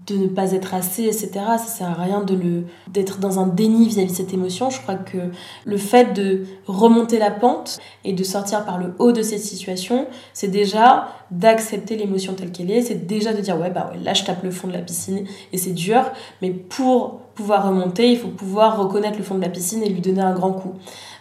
de 0.07 0.15
ne 0.15 0.27
pas 0.27 0.51
être 0.51 0.73
assez, 0.73 1.03
etc. 1.03 1.29
Ça 1.33 1.65
sert 1.65 1.89
à 1.89 2.03
rien 2.03 2.21
de 2.21 2.35
le 2.35 2.63
d'être 2.89 3.19
dans 3.19 3.39
un 3.39 3.47
déni 3.47 3.87
vis-à-vis 3.87 4.11
de 4.11 4.15
cette 4.15 4.33
émotion. 4.33 4.69
Je 4.69 4.81
crois 4.81 4.95
que 4.95 5.17
le 5.65 5.77
fait 5.77 6.13
de 6.13 6.45
remonter 6.67 7.19
la 7.19 7.31
pente 7.31 7.79
et 8.03 8.13
de 8.13 8.23
sortir 8.23 8.65
par 8.65 8.77
le 8.77 8.93
haut 8.99 9.11
de 9.11 9.21
cette 9.21 9.41
situation, 9.41 10.07
c'est 10.33 10.49
déjà 10.49 11.07
d'accepter 11.31 11.95
l'émotion 11.95 12.33
telle 12.33 12.51
qu'elle 12.51 12.71
est. 12.71 12.81
C'est 12.81 13.07
déjà 13.07 13.33
de 13.33 13.41
dire 13.41 13.59
ouais 13.59 13.69
bah 13.69 13.89
ouais 13.91 13.99
là 14.03 14.13
je 14.13 14.23
tape 14.23 14.43
le 14.43 14.51
fond 14.51 14.67
de 14.67 14.73
la 14.73 14.81
piscine 14.81 15.25
et 15.51 15.57
c'est 15.57 15.73
dur, 15.73 16.03
mais 16.41 16.51
pour 16.51 17.21
pouvoir 17.35 17.67
remonter, 17.67 18.11
il 18.11 18.17
faut 18.17 18.29
pouvoir 18.29 18.77
reconnaître 18.77 19.17
le 19.17 19.23
fond 19.23 19.35
de 19.35 19.41
la 19.41 19.49
piscine 19.49 19.81
et 19.83 19.89
lui 19.89 20.01
donner 20.01 20.21
un 20.21 20.33
grand 20.33 20.51
coup. 20.51 20.73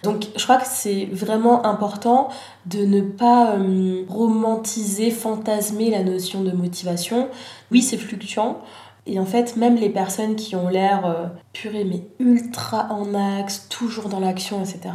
Donc 0.02 0.26
je 0.36 0.42
crois 0.44 0.56
que 0.56 0.66
c'est 0.66 1.06
vraiment 1.06 1.64
important 1.64 2.28
de 2.66 2.84
ne 2.84 3.00
pas 3.00 3.54
euh, 3.56 4.04
romantiser, 4.08 5.10
fantasmer 5.10 5.90
la 5.90 6.02
notion 6.02 6.42
de 6.42 6.50
motivation. 6.52 7.28
Oui, 7.70 7.82
c'est 7.82 7.96
fluctuant. 7.96 8.58
Et 9.04 9.18
en 9.18 9.24
fait, 9.24 9.56
même 9.56 9.74
les 9.74 9.88
personnes 9.88 10.36
qui 10.36 10.54
ont 10.54 10.68
l'air 10.68 11.06
euh, 11.06 11.26
purées 11.52 11.84
mais 11.84 12.06
ultra 12.20 12.86
en 12.90 13.14
axe, 13.14 13.66
toujours 13.68 14.08
dans 14.08 14.20
l'action, 14.20 14.60
etc., 14.60 14.94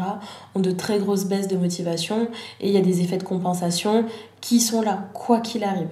ont 0.56 0.62
de 0.62 0.72
très 0.72 1.00
grosses 1.00 1.26
baisses 1.26 1.50
de 1.50 1.58
motivation 1.58 2.30
et 2.62 2.70
il 2.70 2.74
y 2.74 2.78
a 2.78 2.82
des 2.82 3.02
effets 3.02 3.18
de 3.18 3.24
compensation 3.24 4.06
qui 4.40 4.62
sont 4.62 4.82
là, 4.82 5.10
quoi 5.14 5.42
qu'il 5.42 5.64
arrive. 5.66 5.90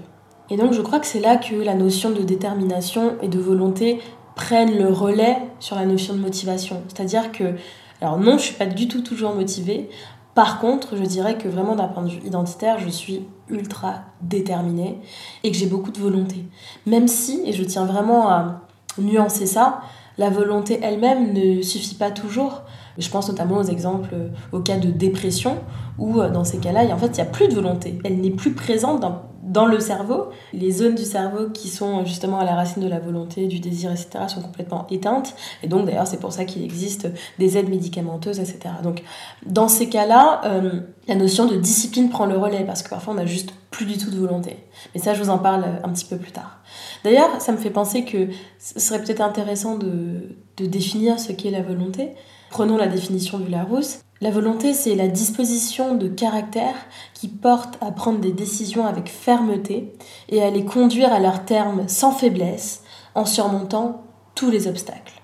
Et 0.49 0.57
donc 0.57 0.73
je 0.73 0.81
crois 0.81 0.99
que 0.99 1.07
c'est 1.07 1.19
là 1.19 1.37
que 1.37 1.55
la 1.55 1.73
notion 1.73 2.11
de 2.11 2.21
détermination 2.21 3.15
et 3.21 3.27
de 3.27 3.39
volonté 3.39 3.99
prennent 4.35 4.77
le 4.77 4.89
relais 4.89 5.37
sur 5.59 5.75
la 5.75 5.85
notion 5.85 6.13
de 6.13 6.19
motivation. 6.19 6.81
C'est-à-dire 6.87 7.31
que, 7.31 7.55
alors 8.01 8.19
non, 8.19 8.37
je 8.37 8.43
suis 8.43 8.55
pas 8.55 8.65
du 8.65 8.87
tout 8.87 9.01
toujours 9.01 9.33
motivée. 9.33 9.89
Par 10.33 10.59
contre, 10.59 10.97
je 10.97 11.03
dirais 11.03 11.37
que 11.37 11.47
vraiment 11.47 11.75
d'un 11.75 11.87
point 11.87 12.03
de 12.03 12.09
vue 12.09 12.19
identitaire, 12.25 12.77
je 12.79 12.89
suis 12.89 13.21
ultra 13.49 14.01
déterminée 14.21 14.99
et 15.43 15.51
que 15.51 15.57
j'ai 15.57 15.67
beaucoup 15.67 15.91
de 15.91 15.99
volonté. 15.99 16.45
Même 16.85 17.07
si, 17.07 17.41
et 17.45 17.53
je 17.53 17.63
tiens 17.63 17.85
vraiment 17.85 18.29
à 18.29 18.61
nuancer 18.97 19.45
ça, 19.45 19.81
la 20.17 20.29
volonté 20.29 20.79
elle-même 20.81 21.33
ne 21.33 21.61
suffit 21.61 21.95
pas 21.95 22.11
toujours. 22.11 22.63
Je 22.97 23.09
pense 23.09 23.29
notamment 23.29 23.57
aux 23.57 23.63
exemples, 23.63 24.09
euh, 24.13 24.29
au 24.53 24.59
cas 24.59 24.77
de 24.77 24.89
dépression, 24.89 25.57
où 25.97 26.21
euh, 26.21 26.29
dans 26.29 26.45
ces 26.45 26.59
cas-là, 26.59 26.83
en 26.93 26.97
fait, 26.97 27.07
il 27.07 27.15
n'y 27.15 27.21
a 27.21 27.25
plus 27.25 27.47
de 27.49 27.53
volonté. 27.55 27.99
Elle 28.05 28.21
n'est 28.21 28.29
plus 28.29 28.53
présente 28.53 29.01
dans, 29.45 29.65
le 29.65 29.79
cerveau. 29.79 30.29
Les 30.53 30.71
zones 30.71 30.95
du 30.95 31.03
cerveau 31.03 31.49
qui 31.49 31.69
sont 31.69 32.05
justement 32.05 32.39
à 32.39 32.45
la 32.45 32.55
racine 32.55 32.83
de 32.83 32.87
la 32.87 32.99
volonté, 32.99 33.47
du 33.47 33.59
désir, 33.59 33.91
etc., 33.91 34.25
sont 34.27 34.41
complètement 34.41 34.87
éteintes. 34.89 35.35
Et 35.63 35.67
donc, 35.67 35.85
d'ailleurs, 35.85 36.07
c'est 36.07 36.19
pour 36.19 36.33
ça 36.33 36.45
qu'il 36.45 36.63
existe 36.63 37.07
des 37.39 37.57
aides 37.57 37.69
médicamenteuses, 37.69 38.39
etc. 38.39 38.75
Donc, 38.83 39.03
dans 39.45 39.67
ces 39.67 39.89
cas-là, 39.89 40.41
euh, 40.45 40.81
la 41.07 41.15
notion 41.15 41.45
de 41.45 41.55
discipline 41.55 42.09
prend 42.09 42.25
le 42.25 42.37
relais, 42.37 42.63
parce 42.65 42.83
que 42.83 42.89
parfois, 42.89 43.13
on 43.13 43.17
n'a 43.17 43.25
juste 43.25 43.53
plus 43.71 43.85
du 43.85 43.97
tout 43.97 44.09
de 44.09 44.17
volonté. 44.17 44.57
Mais 44.93 45.01
ça, 45.01 45.13
je 45.13 45.21
vous 45.21 45.29
en 45.29 45.37
parle 45.37 45.65
un 45.83 45.89
petit 45.89 46.05
peu 46.05 46.17
plus 46.17 46.31
tard. 46.31 46.59
D'ailleurs, 47.03 47.41
ça 47.41 47.51
me 47.51 47.57
fait 47.57 47.69
penser 47.69 48.05
que 48.05 48.29
ce 48.59 48.79
serait 48.79 49.01
peut-être 49.01 49.21
intéressant 49.21 49.77
de, 49.77 50.35
de 50.57 50.65
définir 50.65 51.19
ce 51.19 51.31
qu'est 51.31 51.51
la 51.51 51.61
volonté. 51.61 52.11
Prenons 52.49 52.77
la 52.77 52.87
définition 52.87 53.37
du 53.37 53.49
Larousse. 53.51 54.04
La 54.21 54.31
volonté, 54.31 54.73
c'est 54.73 54.95
la 54.95 55.09
disposition 55.09 55.95
de 55.95 56.07
caractère 56.07 56.75
qui 57.13 57.27
porte 57.27 57.77
à 57.81 57.91
prendre 57.91 58.19
des 58.19 58.31
décisions 58.31 58.85
avec 58.85 59.09
fermeté 59.09 59.91
et 60.29 60.41
à 60.41 60.49
les 60.49 60.63
conduire 60.63 61.11
à 61.11 61.19
leur 61.19 61.43
terme 61.43 61.89
sans 61.89 62.11
faiblesse, 62.11 62.83
en 63.13 63.25
surmontant 63.25 64.03
tous 64.33 64.49
les 64.49 64.67
obstacles. 64.67 65.21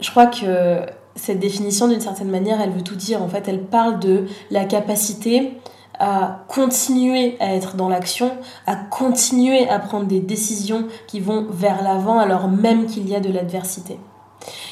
Je 0.00 0.10
crois 0.10 0.26
que 0.26 0.84
cette 1.14 1.40
définition, 1.40 1.88
d'une 1.88 2.00
certaine 2.00 2.28
manière, 2.28 2.60
elle 2.60 2.72
veut 2.72 2.82
tout 2.82 2.94
dire. 2.94 3.22
En 3.22 3.28
fait, 3.28 3.48
elle 3.48 3.64
parle 3.64 4.00
de 4.00 4.26
la 4.50 4.66
capacité 4.66 5.54
à 5.98 6.44
continuer 6.48 7.38
à 7.40 7.54
être 7.54 7.74
dans 7.74 7.88
l'action, 7.88 8.32
à 8.66 8.76
continuer 8.76 9.66
à 9.66 9.78
prendre 9.78 10.04
des 10.04 10.20
décisions 10.20 10.88
qui 11.06 11.20
vont 11.20 11.46
vers 11.48 11.82
l'avant 11.82 12.18
alors 12.18 12.48
même 12.48 12.84
qu'il 12.84 13.08
y 13.08 13.14
a 13.14 13.20
de 13.20 13.32
l'adversité. 13.32 13.98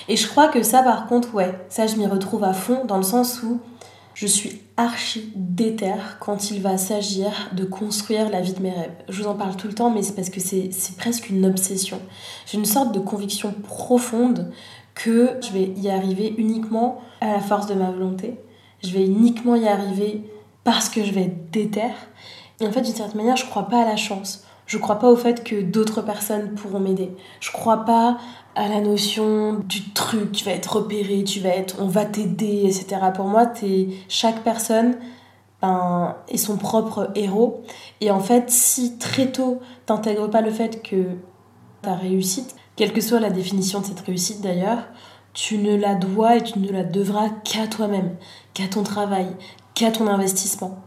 Et 0.09 0.17
je 0.17 0.29
crois 0.29 0.49
que 0.49 0.63
ça, 0.63 0.83
par 0.83 1.07
contre, 1.07 1.35
ouais, 1.35 1.55
ça, 1.69 1.87
je 1.87 1.97
m'y 1.97 2.07
retrouve 2.07 2.45
à 2.45 2.53
fond 2.53 2.85
dans 2.85 2.97
le 2.97 3.03
sens 3.03 3.43
où 3.43 3.61
je 4.15 4.27
suis 4.27 4.63
archi 4.77 5.33
déter 5.35 5.95
quand 6.21 6.51
il 6.51 6.61
va 6.61 6.79
s'agir 6.79 7.31
de 7.53 7.65
construire 7.65 8.31
la 8.31 8.41
vie 8.41 8.53
de 8.53 8.63
mes 8.63 8.71
rêves. 8.71 8.93
Je 9.09 9.23
vous 9.23 9.29
en 9.29 9.35
parle 9.35 9.57
tout 9.57 9.67
le 9.67 9.75
temps, 9.75 9.91
mais 9.91 10.03
c'est 10.03 10.15
parce 10.15 10.31
que 10.31 10.41
c'est 10.41 10.71
presque 10.97 11.31
une 11.31 11.45
obsession. 11.47 12.01
J'ai 12.47 12.59
une 12.59 12.65
sorte 12.65 12.93
de 12.93 13.01
conviction 13.01 13.53
profonde 13.53 14.53
que 14.95 15.39
je 15.43 15.53
vais 15.53 15.73
y 15.77 15.91
arriver 15.91 16.35
uniquement 16.39 17.01
à 17.21 17.33
la 17.33 17.41
force 17.41 17.67
de 17.67 17.75
ma 17.75 17.91
volonté. 17.91 18.39
Je 18.83 18.91
vais 18.91 19.05
uniquement 19.05 19.57
y 19.57 19.67
arriver 19.67 20.23
parce 20.63 20.89
que 20.89 21.03
je 21.05 21.11
vais 21.13 21.35
être. 21.55 21.97
Et 22.61 22.67
en 22.67 22.73
fait, 22.73 22.83
d'une 22.83 22.95
certaine 22.95 23.17
manière, 23.17 23.37
je 23.37 23.47
crois 23.47 23.69
pas 23.69 23.83
à 23.83 23.85
la 23.85 23.97
chance. 23.97 24.45
Je 24.75 24.81
crois 24.81 24.99
pas 24.99 25.09
au 25.09 25.15
fait 25.15 25.45
que 25.45 25.63
d'autres 25.63 26.03
personnes 26.03 26.57
pourront 26.57 26.81
m'aider. 26.81 27.13
Je 27.39 27.53
crois 27.53 27.85
pas 27.85 28.19
à 28.57 28.67
la 28.67 28.81
notion 28.81 29.55
du 29.55 29.93
truc, 29.93 30.33
tu 30.33 30.45
vas 30.45 30.51
être 30.51 30.79
repéré, 30.79 31.23
tu 31.23 31.39
vas 31.39 31.51
être, 31.51 31.77
on 31.79 31.87
va 31.87 32.05
t'aider, 32.05 32.65
etc. 32.65 32.97
Pour 33.15 33.27
moi, 33.27 33.53
chaque 34.09 34.43
personne 34.43 34.97
ben, 35.63 36.17
est 36.27 36.39
son 36.39 36.57
propre 36.57 37.13
héros. 37.15 37.63
Et 38.01 38.11
en 38.11 38.19
fait, 38.19 38.51
si 38.51 38.99
très 38.99 39.31
tôt, 39.31 39.61
t'intègres 39.87 40.29
pas 40.29 40.41
le 40.41 40.51
fait 40.51 40.83
que 40.83 41.05
ta 41.83 41.95
réussite, 41.95 42.57
quelle 42.75 42.93
que 42.93 43.01
soit 43.01 43.21
la 43.21 43.31
définition 43.31 43.79
de 43.79 43.87
cette 43.87 44.01
réussite 44.01 44.41
d'ailleurs, 44.41 44.89
tu 45.35 45.59
ne 45.59 45.77
la 45.77 45.95
dois 45.95 46.39
et 46.39 46.43
tu 46.43 46.59
ne 46.59 46.73
la 46.73 46.83
devras 46.83 47.29
qu'à 47.45 47.69
toi-même, 47.69 48.17
qu'à 48.55 48.67
ton 48.67 48.83
travail, 48.83 49.29
qu'à 49.75 49.93
ton 49.93 50.09
investissement. 50.09 50.83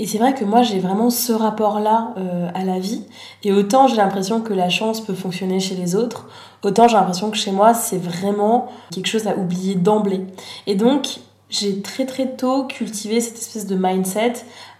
Et 0.00 0.06
c'est 0.06 0.16
vrai 0.16 0.32
que 0.32 0.46
moi 0.46 0.62
j'ai 0.62 0.78
vraiment 0.78 1.10
ce 1.10 1.30
rapport-là 1.30 2.14
euh, 2.16 2.48
à 2.54 2.64
la 2.64 2.78
vie. 2.78 3.04
Et 3.44 3.52
autant 3.52 3.86
j'ai 3.86 3.96
l'impression 3.96 4.40
que 4.40 4.54
la 4.54 4.70
chance 4.70 5.02
peut 5.02 5.12
fonctionner 5.12 5.60
chez 5.60 5.74
les 5.74 5.94
autres, 5.94 6.26
autant 6.62 6.88
j'ai 6.88 6.96
l'impression 6.96 7.30
que 7.30 7.36
chez 7.36 7.52
moi 7.52 7.74
c'est 7.74 7.98
vraiment 7.98 8.68
quelque 8.90 9.08
chose 9.08 9.26
à 9.26 9.36
oublier 9.36 9.74
d'emblée. 9.74 10.24
Et 10.66 10.74
donc 10.74 11.18
j'ai 11.50 11.82
très 11.82 12.06
très 12.06 12.34
tôt 12.34 12.64
cultivé 12.64 13.20
cette 13.20 13.36
espèce 13.36 13.66
de 13.66 13.76
mindset 13.76 14.32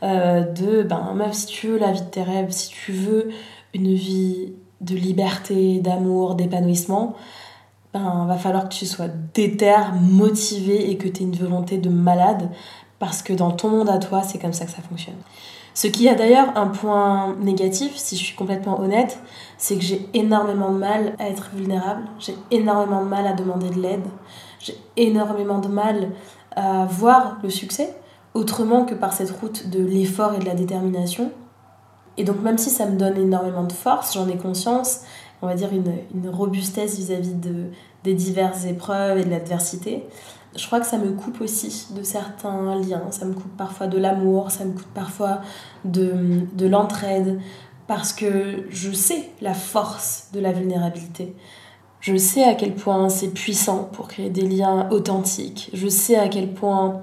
euh, 0.03 0.41
de 0.41 0.85
ben 0.85 1.13
meuf 1.15 1.35
si 1.35 1.47
tu 1.47 1.67
veux 1.67 1.79
la 1.79 1.93
vie 1.93 2.01
de 2.01 2.07
tes 2.07 2.23
rêves, 2.23 2.51
si 2.51 2.71
tu 2.71 2.93
veux 2.93 3.29
une 3.75 3.93
vie 3.93 4.55
de 4.81 4.95
liberté, 4.95 5.81
d'amour, 5.81 6.35
d'épanouissement, 6.35 7.15
ben 7.93 8.25
va 8.27 8.37
falloir 8.39 8.71
que 8.71 8.75
tu 8.75 8.87
sois 8.87 9.09
déter, 9.35 9.77
motivé 10.01 10.91
et 10.91 10.97
que 10.97 11.09
tu 11.09 11.23
aies 11.23 11.27
une 11.27 11.37
volonté 11.37 11.77
de 11.77 11.91
malade 11.91 12.49
parce 13.01 13.23
que 13.23 13.33
dans 13.33 13.51
ton 13.51 13.71
monde 13.71 13.89
à 13.89 13.99
toi, 13.99 14.23
c'est 14.23 14.39
comme 14.39 14.53
ça 14.53 14.67
que 14.67 14.71
ça 14.71 14.83
fonctionne. 14.89 15.17
Ce 15.75 15.87
qui 15.89 16.09
a 16.09 16.15
d'ailleurs 16.15 16.57
un 16.57 16.67
point 16.67 17.35
négatif, 17.41 17.97
si 17.97 18.17
je 18.17 18.23
suis 18.23 18.37
complètement 18.37 18.79
honnête, 18.79 19.19
c'est 19.57 19.77
que 19.77 19.83
j'ai 19.83 20.09
énormément 20.15 20.71
de 20.71 20.79
mal 20.79 21.15
à 21.19 21.29
être 21.29 21.51
vulnérable, 21.55 22.03
j'ai 22.19 22.37
énormément 22.51 23.03
de 23.03 23.09
mal 23.09 23.27
à 23.27 23.33
demander 23.33 23.71
de 23.71 23.81
l'aide, 23.81 24.05
j'ai 24.61 24.77
énormément 24.97 25.59
de 25.59 25.69
mal 25.69 26.11
à 26.55 26.85
voir 26.85 27.39
le 27.43 27.51
succès 27.51 27.95
autrement 28.35 28.85
que 28.85 28.95
par 28.95 29.13
cette 29.13 29.31
route 29.31 29.71
de 29.71 29.83
l'effort 29.83 30.35
et 30.35 30.39
de 30.39 30.45
la 30.45 30.55
détermination. 30.55 31.33
Et 32.17 32.25
donc 32.25 32.43
même 32.43 32.59
si 32.59 32.69
ça 32.69 32.87
me 32.87 32.99
donne 32.99 33.17
énormément 33.17 33.65
de 33.65 33.73
force, 33.73 34.15
j'en 34.15 34.29
ai 34.29 34.37
conscience, 34.37 35.01
on 35.41 35.47
va 35.47 35.55
dire 35.55 35.71
une, 35.73 36.29
robustesse 36.29 36.97
vis-à-vis 36.97 37.35
de, 37.35 37.71
des 38.05 38.15
diverses 38.15 38.67
épreuves 38.67 39.19
et 39.19 39.25
de 39.25 39.31
l'adversité, 39.31 40.05
je 40.57 40.67
crois 40.67 40.81
que 40.81 40.87
ça 40.87 40.99
me 40.99 41.13
coupe 41.13 41.41
aussi 41.41 41.89
de 41.95 42.03
certains 42.03 42.77
liens. 42.77 43.11
Ça 43.11 43.25
me 43.25 43.35
coupe 43.35 43.57
parfois 43.57 43.87
de 43.87 43.99
l'amour, 43.99 44.51
ça 44.51 44.65
me 44.65 44.73
coupe 44.73 44.93
parfois 44.95 45.41
de, 45.85 46.47
de 46.55 46.67
l'entraide, 46.67 47.41
parce 47.87 48.13
que 48.13 48.67
je 48.69 48.91
sais 48.93 49.31
la 49.41 49.55
force 49.55 50.29
de 50.33 50.41
la 50.41 50.53
vulnérabilité. 50.53 51.35
Je 52.01 52.17
sais 52.17 52.45
à 52.45 52.55
quel 52.55 52.75
point 52.75 53.09
c'est 53.09 53.29
puissant 53.29 53.85
pour 53.93 54.09
créer 54.09 54.31
des 54.31 54.43
liens 54.43 54.89
authentiques. 54.91 55.71
Je 55.75 55.89
sais 55.89 56.17
à 56.17 56.29
quel 56.29 56.53
point 56.53 57.03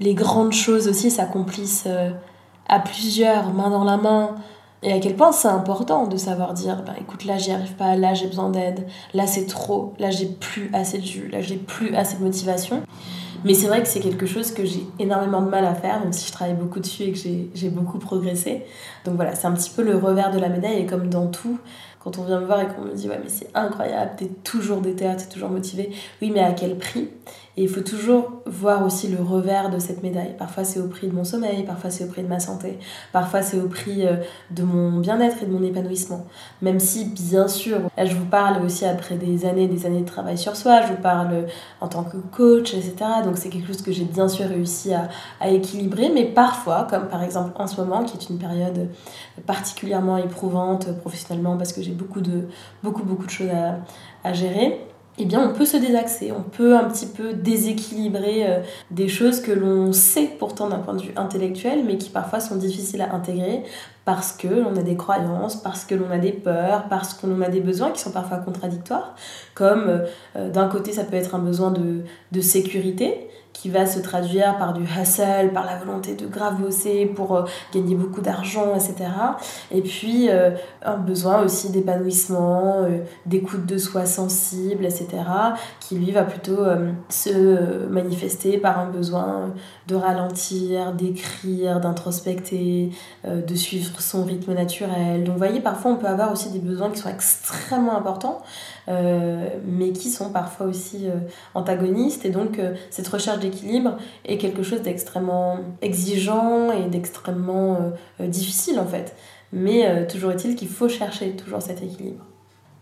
les 0.00 0.14
grandes 0.14 0.52
choses 0.52 0.86
aussi 0.86 1.10
s'accomplissent 1.10 1.84
euh, 1.86 2.10
à 2.68 2.78
plusieurs, 2.78 3.52
main 3.52 3.70
dans 3.70 3.84
la 3.84 3.96
main, 3.96 4.36
et 4.82 4.92
à 4.92 5.00
quel 5.00 5.16
point 5.16 5.32
c'est 5.32 5.48
important 5.48 6.06
de 6.06 6.16
savoir 6.16 6.54
dire 6.54 6.82
bah, 6.86 6.94
écoute, 7.00 7.24
là 7.24 7.38
j'y 7.38 7.50
arrive 7.50 7.74
pas, 7.74 7.96
là 7.96 8.14
j'ai 8.14 8.26
besoin 8.26 8.50
d'aide, 8.50 8.86
là 9.14 9.26
c'est 9.26 9.46
trop, 9.46 9.94
là 9.98 10.10
j'ai 10.10 10.26
plus 10.26 10.70
assez 10.72 10.98
de 10.98 11.04
jus, 11.04 11.28
là 11.28 11.40
j'ai 11.40 11.56
plus 11.56 11.94
assez 11.96 12.16
de 12.16 12.22
motivation. 12.22 12.82
Mais 13.44 13.54
c'est 13.54 13.68
vrai 13.68 13.82
que 13.82 13.88
c'est 13.88 14.00
quelque 14.00 14.26
chose 14.26 14.52
que 14.52 14.64
j'ai 14.64 14.86
énormément 14.98 15.42
de 15.42 15.48
mal 15.48 15.64
à 15.64 15.74
faire, 15.74 16.00
même 16.00 16.12
si 16.12 16.26
je 16.26 16.32
travaille 16.32 16.54
beaucoup 16.56 16.80
dessus 16.80 17.04
et 17.04 17.12
que 17.12 17.18
j'ai 17.18 17.70
beaucoup 17.70 17.98
progressé. 17.98 18.64
Donc 19.04 19.16
voilà, 19.16 19.34
c'est 19.34 19.46
un 19.46 19.52
petit 19.52 19.70
peu 19.70 19.82
le 19.82 19.96
revers 19.96 20.30
de 20.30 20.38
la 20.38 20.48
médaille, 20.48 20.80
et 20.80 20.86
comme 20.86 21.08
dans 21.08 21.26
tout, 21.28 21.58
quand 22.00 22.18
on 22.18 22.24
vient 22.24 22.40
me 22.40 22.46
voir 22.46 22.60
et 22.60 22.68
qu'on 22.68 22.82
me 22.82 22.94
dit 22.94 23.08
ouais 23.08 23.18
mais 23.22 23.28
c'est 23.28 23.50
incroyable, 23.54 24.12
t'es 24.16 24.30
toujours 24.44 24.80
déter, 24.80 25.10
t'es 25.16 25.26
toujours 25.26 25.50
motivé, 25.50 25.90
oui 26.22 26.30
mais 26.32 26.40
à 26.40 26.52
quel 26.52 26.78
prix? 26.78 27.08
Et 27.56 27.62
il 27.62 27.68
faut 27.68 27.80
toujours 27.80 28.40
voir 28.46 28.86
aussi 28.86 29.08
le 29.08 29.20
revers 29.20 29.68
de 29.68 29.80
cette 29.80 30.04
médaille. 30.04 30.36
Parfois 30.38 30.62
c'est 30.62 30.78
au 30.78 30.86
prix 30.86 31.08
de 31.08 31.12
mon 31.12 31.24
sommeil, 31.24 31.64
parfois 31.64 31.90
c'est 31.90 32.04
au 32.04 32.06
prix 32.06 32.22
de 32.22 32.28
ma 32.28 32.38
santé, 32.38 32.78
parfois 33.12 33.42
c'est 33.42 33.60
au 33.60 33.66
prix 33.66 34.06
euh, 34.06 34.14
de 34.52 34.62
mon 34.62 35.00
bien-être 35.00 35.42
et 35.42 35.46
de 35.46 35.52
mon 35.52 35.64
épanouissement. 35.64 36.24
Même 36.62 36.78
si 36.78 37.06
bien 37.06 37.48
sûr, 37.48 37.80
je 37.98 38.14
vous 38.14 38.26
parle 38.26 38.64
aussi 38.64 38.84
après 38.84 39.16
des 39.16 39.44
années 39.44 39.66
des 39.66 39.86
années 39.86 40.02
de 40.02 40.06
travail 40.06 40.38
sur 40.38 40.54
soi, 40.54 40.82
je 40.82 40.92
vous 40.92 41.02
parle 41.02 41.46
en 41.80 41.88
tant 41.88 42.04
que 42.04 42.16
coach, 42.16 42.74
etc. 42.74 42.94
c'est 43.36 43.48
quelque 43.48 43.66
chose 43.66 43.82
que 43.82 43.92
j'ai 43.92 44.04
bien 44.04 44.28
sûr 44.28 44.46
réussi 44.46 44.92
à, 44.94 45.08
équilibrer, 45.48 46.10
mais 46.12 46.24
parfois, 46.24 46.86
comme 46.88 47.08
par 47.08 47.22
exemple 47.22 47.50
en 47.56 47.66
ce 47.66 47.80
moment, 47.80 48.04
qui 48.04 48.16
est 48.16 48.30
une 48.30 48.38
période 48.38 48.88
particulièrement 49.46 50.16
éprouvante 50.16 50.92
professionnellement 51.00 51.56
parce 51.56 51.72
que 51.72 51.82
j'ai 51.82 51.92
beaucoup 51.92 52.20
de, 52.20 52.48
beaucoup, 52.82 53.02
de 53.02 53.30
choses 53.30 53.50
à 54.24 54.32
gérer, 54.32 54.87
eh 55.18 55.24
bien 55.24 55.40
on 55.40 55.52
peut 55.52 55.64
se 55.64 55.76
désaxer, 55.76 56.32
on 56.32 56.42
peut 56.42 56.76
un 56.76 56.84
petit 56.84 57.06
peu 57.06 57.34
déséquilibrer 57.34 58.46
euh, 58.46 58.60
des 58.90 59.08
choses 59.08 59.40
que 59.40 59.52
l'on 59.52 59.92
sait 59.92 60.30
pourtant 60.38 60.68
d'un 60.68 60.78
point 60.78 60.94
de 60.94 61.02
vue 61.02 61.12
intellectuel, 61.16 61.82
mais 61.84 61.98
qui 61.98 62.10
parfois 62.10 62.40
sont 62.40 62.56
difficiles 62.56 63.02
à 63.02 63.14
intégrer 63.14 63.64
parce 64.04 64.32
que 64.32 64.48
l'on 64.48 64.74
a 64.76 64.82
des 64.82 64.96
croyances, 64.96 65.56
parce 65.56 65.84
que 65.84 65.94
l'on 65.94 66.10
a 66.10 66.18
des 66.18 66.32
peurs, 66.32 66.84
parce 66.88 67.14
que 67.14 67.26
l'on 67.26 67.42
a 67.42 67.48
des 67.48 67.60
besoins 67.60 67.90
qui 67.90 68.00
sont 68.00 68.12
parfois 68.12 68.38
contradictoires, 68.38 69.14
comme 69.54 69.88
euh, 69.88 70.06
euh, 70.36 70.50
d'un 70.50 70.68
côté 70.68 70.92
ça 70.92 71.04
peut 71.04 71.16
être 71.16 71.34
un 71.34 71.40
besoin 71.40 71.70
de, 71.70 72.02
de 72.32 72.40
sécurité, 72.40 73.28
qui 73.60 73.70
va 73.70 73.86
se 73.86 73.98
traduire 73.98 74.56
par 74.56 74.72
du 74.72 74.84
hustle, 74.84 75.50
par 75.52 75.66
la 75.66 75.76
volonté 75.76 76.14
de 76.14 76.26
grave 76.26 76.60
bosser 76.60 77.06
pour 77.06 77.34
euh, 77.34 77.44
gagner 77.74 77.96
beaucoup 77.96 78.20
d'argent, 78.20 78.74
etc. 78.76 79.10
Et 79.72 79.80
puis 79.80 80.28
euh, 80.30 80.50
un 80.82 80.96
besoin 80.96 81.42
aussi 81.42 81.70
d'épanouissement, 81.70 82.84
euh, 82.84 82.98
d'écoute 83.26 83.66
de 83.66 83.76
soi 83.76 84.06
sensible, 84.06 84.84
etc. 84.84 85.08
qui 85.80 85.96
lui 85.96 86.12
va 86.12 86.22
plutôt 86.22 86.58
se 87.08 87.86
manifester 87.88 88.58
par 88.58 88.78
un 88.78 88.88
besoin 88.88 89.52
de 89.86 89.94
ralentir, 89.94 90.92
d'écrire, 90.92 91.80
d'introspecter, 91.80 92.90
de 93.24 93.54
suivre 93.54 94.00
son 94.00 94.24
rythme 94.24 94.54
naturel. 94.54 95.24
Donc, 95.24 95.34
vous 95.34 95.38
voyez, 95.38 95.60
parfois, 95.60 95.92
on 95.92 95.96
peut 95.96 96.06
avoir 96.06 96.32
aussi 96.32 96.50
des 96.50 96.58
besoins 96.58 96.90
qui 96.90 96.98
sont 96.98 97.08
extrêmement 97.08 97.96
importants, 97.96 98.42
mais 98.86 99.92
qui 99.92 100.10
sont 100.10 100.30
parfois 100.30 100.66
aussi 100.66 101.06
antagonistes. 101.54 102.24
Et 102.24 102.30
donc, 102.30 102.60
cette 102.90 103.08
recherche 103.08 103.38
d'équilibre 103.48 103.96
est 104.24 104.38
quelque 104.38 104.62
chose 104.62 104.82
d'extrêmement 104.82 105.58
exigeant 105.82 106.70
et 106.70 106.88
d'extrêmement 106.88 107.78
difficile, 108.20 108.78
en 108.78 108.86
fait. 108.86 109.14
Mais 109.52 110.06
toujours 110.06 110.32
est-il 110.32 110.56
qu'il 110.56 110.68
faut 110.68 110.88
chercher 110.88 111.30
toujours 111.32 111.62
cet 111.62 111.82
équilibre. 111.82 112.24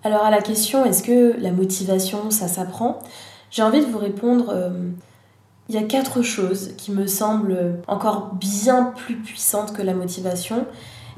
Alors, 0.03 0.25
à 0.25 0.31
la 0.31 0.41
question, 0.41 0.85
est-ce 0.85 1.03
que 1.03 1.35
la 1.41 1.53
motivation, 1.53 2.31
ça 2.31 2.49
s'apprend? 2.49 2.99
J'ai 3.51 3.63
envie 3.63 3.81
de 3.81 3.87
vous 3.87 3.99
répondre 3.99 4.55
il 5.69 5.75
y 5.75 5.79
a 5.79 5.83
quatre 5.83 6.23
choses 6.23 6.73
qui 6.77 6.93
me 6.93 7.07
semblent 7.07 7.81
encore 7.89 8.35
bien 8.35 8.93
plus 8.97 9.17
puissantes 9.17 9.73
que 9.73 9.83
la 9.83 9.95
motivation 9.95 10.67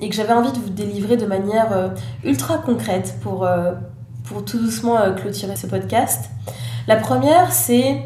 et 0.00 0.09
que 0.09 0.14
j'avais 0.14 0.33
envie 0.33 0.52
de 0.52 0.59
vous 0.59 0.71
délivrer 0.71 1.17
de 1.17 1.26
manière 1.26 1.73
euh, 1.73 1.88
ultra 2.25 2.59
concrète 2.59 3.17
pour, 3.21 3.45
euh, 3.45 3.73
pour 4.25 4.45
tout 4.45 4.59
doucement 4.59 4.99
euh, 4.99 5.12
clôturer 5.12 5.57
ce 5.57 5.67
podcast. 5.67 6.31
La 6.87 6.97
première, 6.97 7.52
c'est 7.52 8.02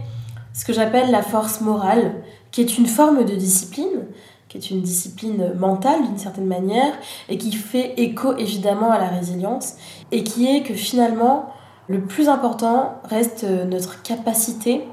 ce 0.52 0.64
que 0.64 0.72
j'appelle 0.72 1.10
la 1.10 1.22
force 1.22 1.60
morale, 1.60 2.22
qui 2.50 2.60
est 2.60 2.78
une 2.78 2.86
forme 2.86 3.24
de 3.24 3.34
discipline, 3.34 4.06
qui 4.48 4.58
est 4.58 4.70
une 4.70 4.82
discipline 4.82 5.54
mentale 5.58 6.02
d'une 6.06 6.18
certaine 6.18 6.46
manière, 6.46 6.92
et 7.28 7.38
qui 7.38 7.52
fait 7.52 7.94
écho 7.96 8.36
évidemment 8.36 8.90
à 8.90 8.98
la 8.98 9.08
résilience, 9.08 9.74
et 10.10 10.24
qui 10.24 10.46
est 10.46 10.62
que 10.62 10.74
finalement, 10.74 11.52
le 11.88 12.02
plus 12.02 12.28
important 12.28 12.94
reste 13.04 13.44
notre 13.44 14.02
capacité 14.02 14.84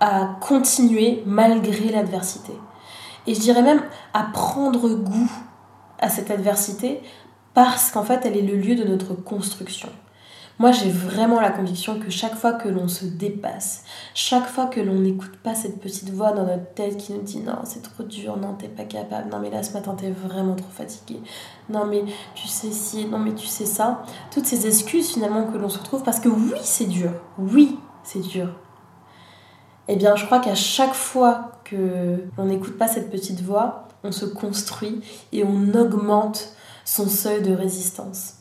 à 0.00 0.36
continuer 0.40 1.22
malgré 1.26 1.90
l'adversité. 1.90 2.52
Et 3.26 3.34
je 3.34 3.40
dirais 3.40 3.62
même 3.62 3.82
à 4.14 4.24
prendre 4.24 4.88
goût 4.88 5.30
à 5.98 6.08
cette 6.08 6.30
adversité 6.30 7.02
parce 7.52 7.90
qu'en 7.90 8.02
fait 8.02 8.20
elle 8.24 8.36
est 8.36 8.42
le 8.42 8.56
lieu 8.56 8.74
de 8.74 8.84
notre 8.84 9.14
construction. 9.14 9.88
Moi 10.60 10.72
j'ai 10.72 10.90
vraiment 10.90 11.40
la 11.40 11.48
conviction 11.48 11.98
que 11.98 12.10
chaque 12.10 12.34
fois 12.34 12.52
que 12.52 12.68
l'on 12.68 12.86
se 12.86 13.06
dépasse, 13.06 13.82
chaque 14.12 14.46
fois 14.46 14.66
que 14.66 14.78
l'on 14.78 14.96
n'écoute 14.96 15.38
pas 15.38 15.54
cette 15.54 15.80
petite 15.80 16.10
voix 16.10 16.32
dans 16.32 16.44
notre 16.44 16.74
tête 16.74 16.98
qui 16.98 17.14
nous 17.14 17.22
dit 17.22 17.40
non 17.40 17.60
c'est 17.64 17.80
trop 17.80 18.02
dur, 18.02 18.36
non 18.36 18.52
t'es 18.52 18.68
pas 18.68 18.84
capable, 18.84 19.30
non 19.30 19.38
mais 19.38 19.48
là 19.48 19.62
ce 19.62 19.72
matin 19.72 19.94
t'es 19.98 20.10
vraiment 20.10 20.56
trop 20.56 20.68
fatigué, 20.68 21.22
non 21.70 21.86
mais 21.86 22.04
tu 22.34 22.46
sais 22.46 22.72
si, 22.72 23.06
non 23.06 23.18
mais 23.18 23.34
tu 23.34 23.46
sais 23.46 23.64
ça, 23.64 24.02
toutes 24.30 24.44
ces 24.44 24.66
excuses 24.66 25.14
finalement 25.14 25.44
que 25.44 25.56
l'on 25.56 25.70
se 25.70 25.78
retrouve 25.78 26.02
parce 26.02 26.20
que 26.20 26.28
oui 26.28 26.52
c'est 26.60 26.88
dur, 26.88 27.12
oui 27.38 27.78
c'est 28.02 28.20
dur, 28.20 28.48
eh 29.88 29.96
bien 29.96 30.14
je 30.14 30.26
crois 30.26 30.40
qu'à 30.40 30.54
chaque 30.54 30.92
fois 30.92 31.52
que 31.64 32.24
l'on 32.36 32.44
n'écoute 32.44 32.76
pas 32.76 32.86
cette 32.86 33.10
petite 33.10 33.40
voix, 33.40 33.88
on 34.04 34.12
se 34.12 34.26
construit 34.26 35.00
et 35.32 35.42
on 35.42 35.72
augmente 35.72 36.52
son 36.84 37.08
seuil 37.08 37.40
de 37.40 37.54
résistance. 37.54 38.39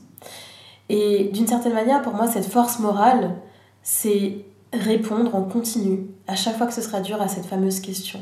Et 0.89 1.29
d'une 1.33 1.47
certaine 1.47 1.73
manière, 1.73 2.01
pour 2.01 2.13
moi, 2.13 2.27
cette 2.27 2.45
force 2.45 2.79
morale, 2.79 3.35
c'est 3.83 4.45
répondre 4.73 5.35
en 5.35 5.43
continu, 5.43 6.07
à 6.27 6.35
chaque 6.35 6.57
fois 6.57 6.67
que 6.67 6.73
ce 6.73 6.81
sera 6.81 7.01
dur, 7.01 7.21
à 7.21 7.27
cette 7.27 7.45
fameuse 7.45 7.79
question. 7.79 8.19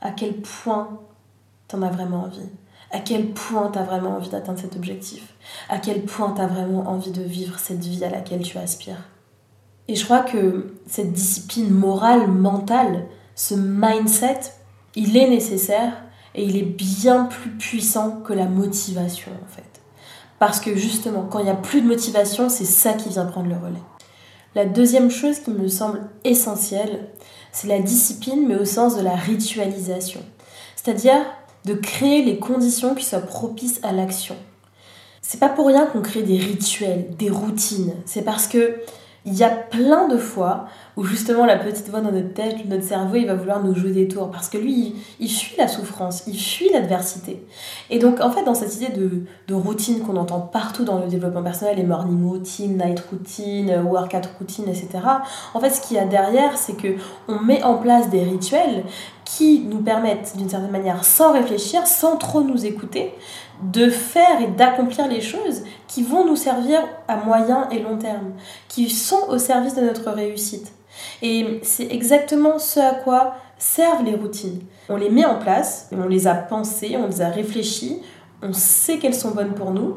À 0.00 0.10
quel 0.10 0.40
point 0.40 1.00
t'en 1.68 1.82
as 1.82 1.90
vraiment 1.90 2.24
envie? 2.24 2.48
À 2.90 3.00
quel 3.00 3.30
point 3.30 3.70
t'as 3.72 3.82
vraiment 3.82 4.16
envie 4.16 4.28
d'atteindre 4.28 4.60
cet 4.60 4.76
objectif? 4.76 5.34
À 5.68 5.78
quel 5.78 6.04
point 6.04 6.30
t'as 6.30 6.46
vraiment 6.46 6.88
envie 6.88 7.10
de 7.10 7.22
vivre 7.22 7.58
cette 7.58 7.84
vie 7.84 8.04
à 8.04 8.10
laquelle 8.10 8.42
tu 8.42 8.58
aspires? 8.58 9.08
Et 9.88 9.94
je 9.94 10.04
crois 10.04 10.20
que 10.20 10.74
cette 10.86 11.12
discipline 11.12 11.70
morale, 11.70 12.28
mentale, 12.28 13.06
ce 13.34 13.54
mindset, 13.54 14.40
il 14.94 15.16
est 15.16 15.28
nécessaire 15.28 15.92
et 16.34 16.44
il 16.44 16.56
est 16.56 16.62
bien 16.62 17.24
plus 17.24 17.50
puissant 17.50 18.20
que 18.20 18.32
la 18.32 18.46
motivation 18.46 19.32
en 19.32 19.48
fait. 19.48 19.75
Parce 20.38 20.60
que 20.60 20.76
justement, 20.76 21.26
quand 21.30 21.38
il 21.38 21.44
n'y 21.44 21.50
a 21.50 21.54
plus 21.54 21.80
de 21.80 21.86
motivation, 21.86 22.48
c'est 22.48 22.64
ça 22.64 22.92
qui 22.92 23.08
vient 23.08 23.24
prendre 23.24 23.48
le 23.48 23.56
relais. 23.56 23.82
La 24.54 24.64
deuxième 24.64 25.10
chose 25.10 25.40
qui 25.40 25.50
me 25.50 25.68
semble 25.68 26.00
essentielle, 26.24 27.08
c'est 27.52 27.68
la 27.68 27.78
discipline, 27.78 28.46
mais 28.46 28.56
au 28.56 28.64
sens 28.64 28.96
de 28.96 29.02
la 29.02 29.14
ritualisation. 29.14 30.20
C'est-à-dire 30.76 31.20
de 31.64 31.74
créer 31.74 32.22
les 32.22 32.38
conditions 32.38 32.94
qui 32.94 33.04
soient 33.04 33.20
propices 33.20 33.80
à 33.82 33.92
l'action. 33.92 34.36
C'est 35.20 35.40
pas 35.40 35.48
pour 35.48 35.66
rien 35.66 35.86
qu'on 35.86 36.02
crée 36.02 36.22
des 36.22 36.38
rituels, 36.38 37.16
des 37.18 37.30
routines. 37.30 37.94
C'est 38.04 38.22
parce 38.22 38.46
que 38.46 38.80
il 39.24 39.34
y 39.34 39.42
a 39.42 39.50
plein 39.50 40.06
de 40.06 40.16
fois 40.16 40.66
où 40.96 41.04
justement 41.04 41.44
la 41.44 41.56
petite 41.56 41.88
voix 41.90 42.00
dans 42.00 42.10
notre 42.10 42.32
tête, 42.32 42.64
notre 42.66 42.82
cerveau, 42.82 43.16
il 43.16 43.26
va 43.26 43.34
vouloir 43.34 43.62
nous 43.62 43.74
jouer 43.74 43.90
des 43.90 44.08
tours 44.08 44.30
parce 44.30 44.48
que 44.48 44.56
lui, 44.56 44.94
il, 45.20 45.28
fuit 45.28 45.56
la 45.58 45.68
souffrance, 45.68 46.24
il 46.26 46.38
fuit 46.38 46.70
l'adversité. 46.72 47.44
Et 47.90 47.98
donc 47.98 48.20
en 48.20 48.30
fait, 48.30 48.44
dans 48.44 48.54
cette 48.54 48.74
idée 48.76 48.88
de, 48.88 49.54
routine 49.54 50.00
qu'on 50.00 50.16
entend 50.16 50.40
partout 50.40 50.84
dans 50.84 50.98
le 50.98 51.06
développement 51.06 51.42
personnel, 51.42 51.76
les 51.76 51.82
morning 51.82 52.26
routine, 52.26 52.78
night 52.78 53.00
routine, 53.10 53.82
workout 53.84 54.26
routine, 54.38 54.68
etc. 54.68 54.88
En 55.52 55.60
fait, 55.60 55.70
ce 55.70 55.80
qu'il 55.80 55.96
y 55.96 56.00
a 56.00 56.06
derrière, 56.06 56.56
c'est 56.56 56.76
que 56.76 56.88
on 57.28 57.40
met 57.40 57.62
en 57.62 57.74
place 57.74 58.08
des 58.08 58.22
rituels 58.22 58.84
qui 59.24 59.66
nous 59.68 59.82
permettent 59.82 60.34
d'une 60.36 60.48
certaine 60.48 60.70
manière, 60.70 61.04
sans 61.04 61.32
réfléchir, 61.32 61.86
sans 61.86 62.16
trop 62.16 62.42
nous 62.42 62.64
écouter, 62.64 63.12
de 63.62 63.90
faire 63.90 64.40
et 64.40 64.46
d'accomplir 64.46 65.08
les 65.08 65.20
choses 65.20 65.62
qui 65.88 66.02
vont 66.02 66.24
nous 66.24 66.36
servir 66.36 66.80
à 67.08 67.16
moyen 67.16 67.68
et 67.70 67.80
long 67.80 67.96
terme, 67.98 68.32
qui 68.68 68.88
sont 68.88 69.28
au 69.28 69.38
service 69.38 69.74
de 69.74 69.82
notre 69.82 70.10
réussite. 70.10 70.75
Et 71.22 71.60
c'est 71.62 71.90
exactement 71.92 72.58
ce 72.58 72.80
à 72.80 72.94
quoi 72.94 73.34
servent 73.58 74.04
les 74.04 74.14
routines. 74.14 74.60
On 74.88 74.96
les 74.96 75.10
met 75.10 75.24
en 75.24 75.38
place, 75.38 75.88
on 75.92 76.06
les 76.06 76.26
a 76.26 76.34
pensées, 76.34 76.96
on 76.96 77.06
les 77.06 77.22
a 77.22 77.28
réfléchies, 77.28 78.02
on 78.42 78.52
sait 78.52 78.98
qu'elles 78.98 79.14
sont 79.14 79.30
bonnes 79.30 79.54
pour 79.54 79.70
nous, 79.70 79.96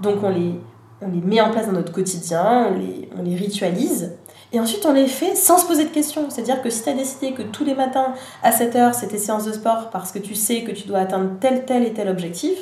donc 0.00 0.22
on 0.22 0.28
les, 0.28 0.60
on 1.00 1.08
les 1.08 1.20
met 1.20 1.40
en 1.40 1.50
place 1.50 1.66
dans 1.66 1.72
notre 1.72 1.92
quotidien, 1.92 2.68
on 2.70 2.78
les, 2.78 3.08
on 3.18 3.22
les 3.22 3.34
ritualise, 3.34 4.12
et 4.52 4.60
ensuite, 4.60 4.86
on 4.86 4.92
les 4.92 5.06
fait 5.06 5.34
sans 5.34 5.58
se 5.58 5.66
poser 5.66 5.84
de 5.84 5.90
questions. 5.90 6.30
C'est-à-dire 6.30 6.62
que 6.62 6.70
si 6.70 6.82
tu 6.82 6.88
as 6.88 6.94
décidé 6.94 7.32
que 7.32 7.42
tous 7.42 7.64
les 7.64 7.74
matins 7.74 8.14
à 8.42 8.50
7h, 8.50 8.94
c'était 8.94 9.18
séance 9.18 9.44
de 9.44 9.52
sport 9.52 9.90
parce 9.90 10.10
que 10.10 10.18
tu 10.18 10.34
sais 10.34 10.62
que 10.62 10.72
tu 10.72 10.88
dois 10.88 11.00
atteindre 11.00 11.32
tel, 11.38 11.66
tel 11.66 11.84
et 11.84 11.92
tel 11.92 12.08
objectif, 12.08 12.58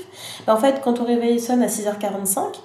ben 0.47 0.55
en 0.55 0.57
fait, 0.57 0.81
quand 0.83 0.95
ton 0.95 1.05
réveil 1.05 1.39
sonne 1.39 1.63
à 1.63 1.69
6h45, 1.69 2.57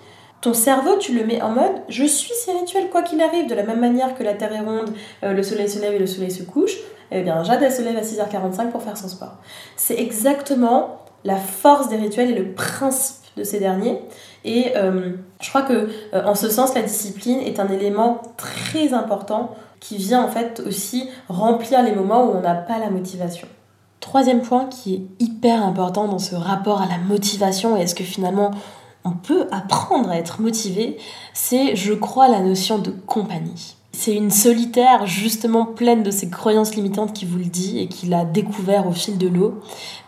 ton 0.42 0.54
cerveau, 0.56 0.98
tu 0.98 1.14
le 1.14 1.24
mets 1.24 1.42
en 1.42 1.52
mode 1.52 1.72
je 1.88 2.04
suis 2.04 2.34
ces 2.34 2.52
rituels 2.52 2.90
quoi 2.90 3.04
qu'il 3.04 3.22
arrive, 3.22 3.48
de 3.48 3.56
la 3.56 3.64
même 3.64 3.80
manière 3.80 4.16
que 4.18 4.24
la 4.24 4.34
Terre 4.34 4.54
est 4.54 4.60
ronde, 4.60 4.92
euh, 5.24 5.34
le 5.34 5.44
soleil 5.44 5.70
se 5.70 5.80
lève 5.80 5.94
et 5.94 6.00
le 6.00 6.08
soleil 6.08 6.32
se 6.32 6.44
couche. 6.44 6.78
Eh 7.12 7.22
bien, 7.22 7.44
Jade, 7.44 7.62
elle 7.62 7.72
se 7.72 7.82
lève 7.82 7.98
à 7.98 8.02
6h45 8.02 8.72
pour 8.72 8.82
faire 8.82 8.98
son 8.98 9.10
sport. 9.10 9.34
C'est 9.76 10.00
exactement 10.00 11.02
la 11.24 11.36
force 11.36 11.90
des 11.90 11.98
rituels 11.98 12.32
et 12.32 12.36
le 12.36 12.54
principe 12.54 13.18
de 13.38 13.44
ces 13.44 13.60
derniers. 13.60 14.00
Et 14.44 14.72
euh, 14.76 15.12
je 15.42 15.50
crois 15.50 15.62
que 15.62 15.90
euh, 16.14 16.24
en 16.26 16.36
ce 16.36 16.50
sens, 16.50 16.74
la 16.74 16.82
discipline 16.82 17.40
est 17.40 17.60
un 17.60 17.68
élément 17.68 18.22
très 18.38 18.94
important 18.94 19.56
qui 19.80 19.98
vient 19.98 20.24
en 20.24 20.28
fait 20.28 20.62
aussi 20.66 21.10
remplir 21.28 21.84
les 21.84 21.94
moments 21.94 22.26
où 22.26 22.32
on 22.36 22.42
n'a 22.42 22.56
pas 22.56 22.80
la 22.80 22.90
motivation. 22.90 23.48
Troisième 24.00 24.42
point 24.42 24.66
qui 24.66 24.96
est 24.96 25.24
hyper 25.24 25.64
important 25.64 26.08
dans 26.08 26.20
ce 26.20 26.36
rapport 26.36 26.82
à 26.82 26.88
la 26.88 26.98
motivation 26.98 27.78
et 27.78 27.82
est-ce 27.82 27.94
que 27.94 28.04
finalement 28.04 28.52
on 29.04 29.12
peut 29.12 29.48
apprendre 29.52 30.10
à 30.10 30.18
être 30.18 30.42
motivé, 30.42 30.98
c'est 31.34 31.76
je 31.76 31.94
crois 31.94 32.28
la 32.28 32.40
notion 32.40 32.78
de 32.78 32.92
compagnie. 32.92 33.76
C'est 33.94 34.16
une 34.16 34.32
solitaire 34.32 35.06
justement 35.06 35.66
pleine 35.66 36.02
de 36.02 36.12
ses 36.12 36.30
croyances 36.30 36.76
limitantes 36.76 37.14
qui 37.14 37.26
vous 37.26 37.38
le 37.38 37.46
dit 37.46 37.80
et 37.80 37.88
qui 37.88 38.08
l'a 38.08 38.24
découvert 38.24 38.88
au 38.88 38.94
fil 38.94 39.18
de 39.18 39.28
l'eau. 39.28 39.60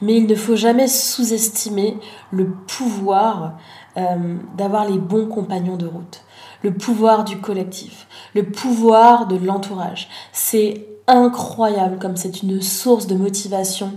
Mais 0.02 0.16
il 0.16 0.26
ne 0.26 0.36
faut 0.36 0.56
jamais 0.56 0.88
sous-estimer 0.88 1.98
le 2.32 2.50
pouvoir 2.50 3.58
euh, 3.98 4.38
d'avoir 4.58 4.90
les 4.90 4.98
bons 4.98 5.28
compagnons 5.28 5.76
de 5.76 5.86
route, 5.86 6.22
le 6.64 6.74
pouvoir 6.74 7.26
du 7.26 7.38
collectif, 7.40 8.08
le 8.34 8.50
pouvoir 8.50 9.28
de 9.28 9.36
l'entourage. 9.36 10.08
C'est 10.32 10.88
incroyable 11.08 12.00
comme 12.00 12.16
c'est 12.16 12.42
une 12.42 12.62
source 12.62 13.08
de 13.08 13.16
motivation 13.16 13.92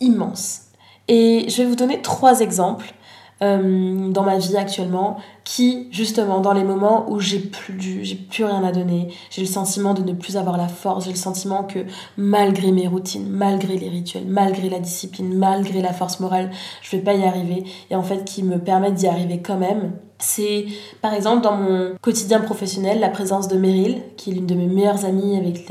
immense. 0.00 0.62
Et 1.08 1.46
je 1.48 1.58
vais 1.58 1.68
vous 1.68 1.76
donner 1.76 2.00
trois 2.00 2.40
exemples 2.40 2.94
euh, 3.42 4.10
dans 4.10 4.22
ma 4.22 4.38
vie 4.38 4.56
actuellement 4.56 5.18
qui, 5.44 5.88
justement, 5.90 6.40
dans 6.40 6.52
les 6.52 6.64
moments 6.64 7.10
où 7.10 7.20
j'ai 7.20 7.38
plus, 7.38 8.04
j'ai 8.04 8.16
plus 8.16 8.44
rien 8.44 8.64
à 8.64 8.72
donner, 8.72 9.08
j'ai 9.30 9.42
le 9.42 9.46
sentiment 9.46 9.94
de 9.94 10.02
ne 10.02 10.12
plus 10.12 10.36
avoir 10.36 10.56
la 10.56 10.68
force, 10.68 11.04
j'ai 11.04 11.12
le 11.12 11.16
sentiment 11.16 11.64
que 11.64 11.80
malgré 12.16 12.72
mes 12.72 12.88
routines, 12.88 13.28
malgré 13.28 13.76
les 13.76 13.88
rituels, 13.88 14.26
malgré 14.26 14.68
la 14.68 14.80
discipline, 14.80 15.34
malgré 15.34 15.80
la 15.80 15.92
force 15.92 16.20
morale, 16.20 16.50
je 16.82 16.96
vais 16.96 17.02
pas 17.02 17.14
y 17.14 17.24
arriver. 17.24 17.64
Et 17.90 17.94
en 17.94 18.02
fait 18.02 18.24
qui 18.24 18.42
me 18.42 18.58
permettent 18.58 18.94
d'y 18.94 19.06
arriver 19.06 19.40
quand 19.40 19.58
même 19.58 19.92
c'est 20.18 20.66
par 21.00 21.14
exemple 21.14 21.42
dans 21.42 21.56
mon 21.56 21.94
quotidien 22.00 22.40
professionnel 22.40 22.98
la 22.98 23.08
présence 23.08 23.46
de 23.48 23.56
Meryl, 23.56 24.02
qui 24.16 24.30
est 24.30 24.34
l'une 24.34 24.46
de 24.46 24.54
mes 24.54 24.66
meilleures 24.66 25.04
amies 25.04 25.36
avec 25.36 25.70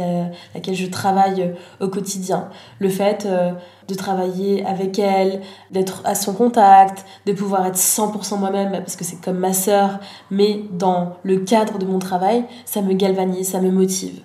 laquelle 0.54 0.76
je 0.76 0.86
travaille 0.86 1.42
euh, 1.42 1.86
au 1.86 1.90
quotidien. 1.90 2.50
Le 2.80 2.90
fait 2.90 3.26
euh, 3.26 3.52
de 3.88 3.94
travailler 3.94 4.66
avec 4.66 5.00
elle, 5.00 5.42
d'être 5.72 6.02
à 6.06 6.16
son 6.16 6.34
contact, 6.34 7.06
de 7.26 7.34
pouvoir 7.34 7.66
être 7.66 7.78
100% 7.78 8.40
moi-même, 8.40 8.72
parce 8.72 8.96
que 8.96 9.04
c'est 9.04 9.22
comme 9.22 9.38
ma 9.38 9.54
sœur, 9.54 10.00
mais 10.32 10.62
dans 10.72 11.18
le 11.24 11.38
cadre 11.40 11.78
de 11.78 11.86
mon 11.86 12.00
travail, 12.00 12.46
ça 12.66 12.82
me 12.82 12.94
galvanise, 12.94 13.50
ça 13.50 13.62
me 13.62 13.72
motive. 13.72 14.22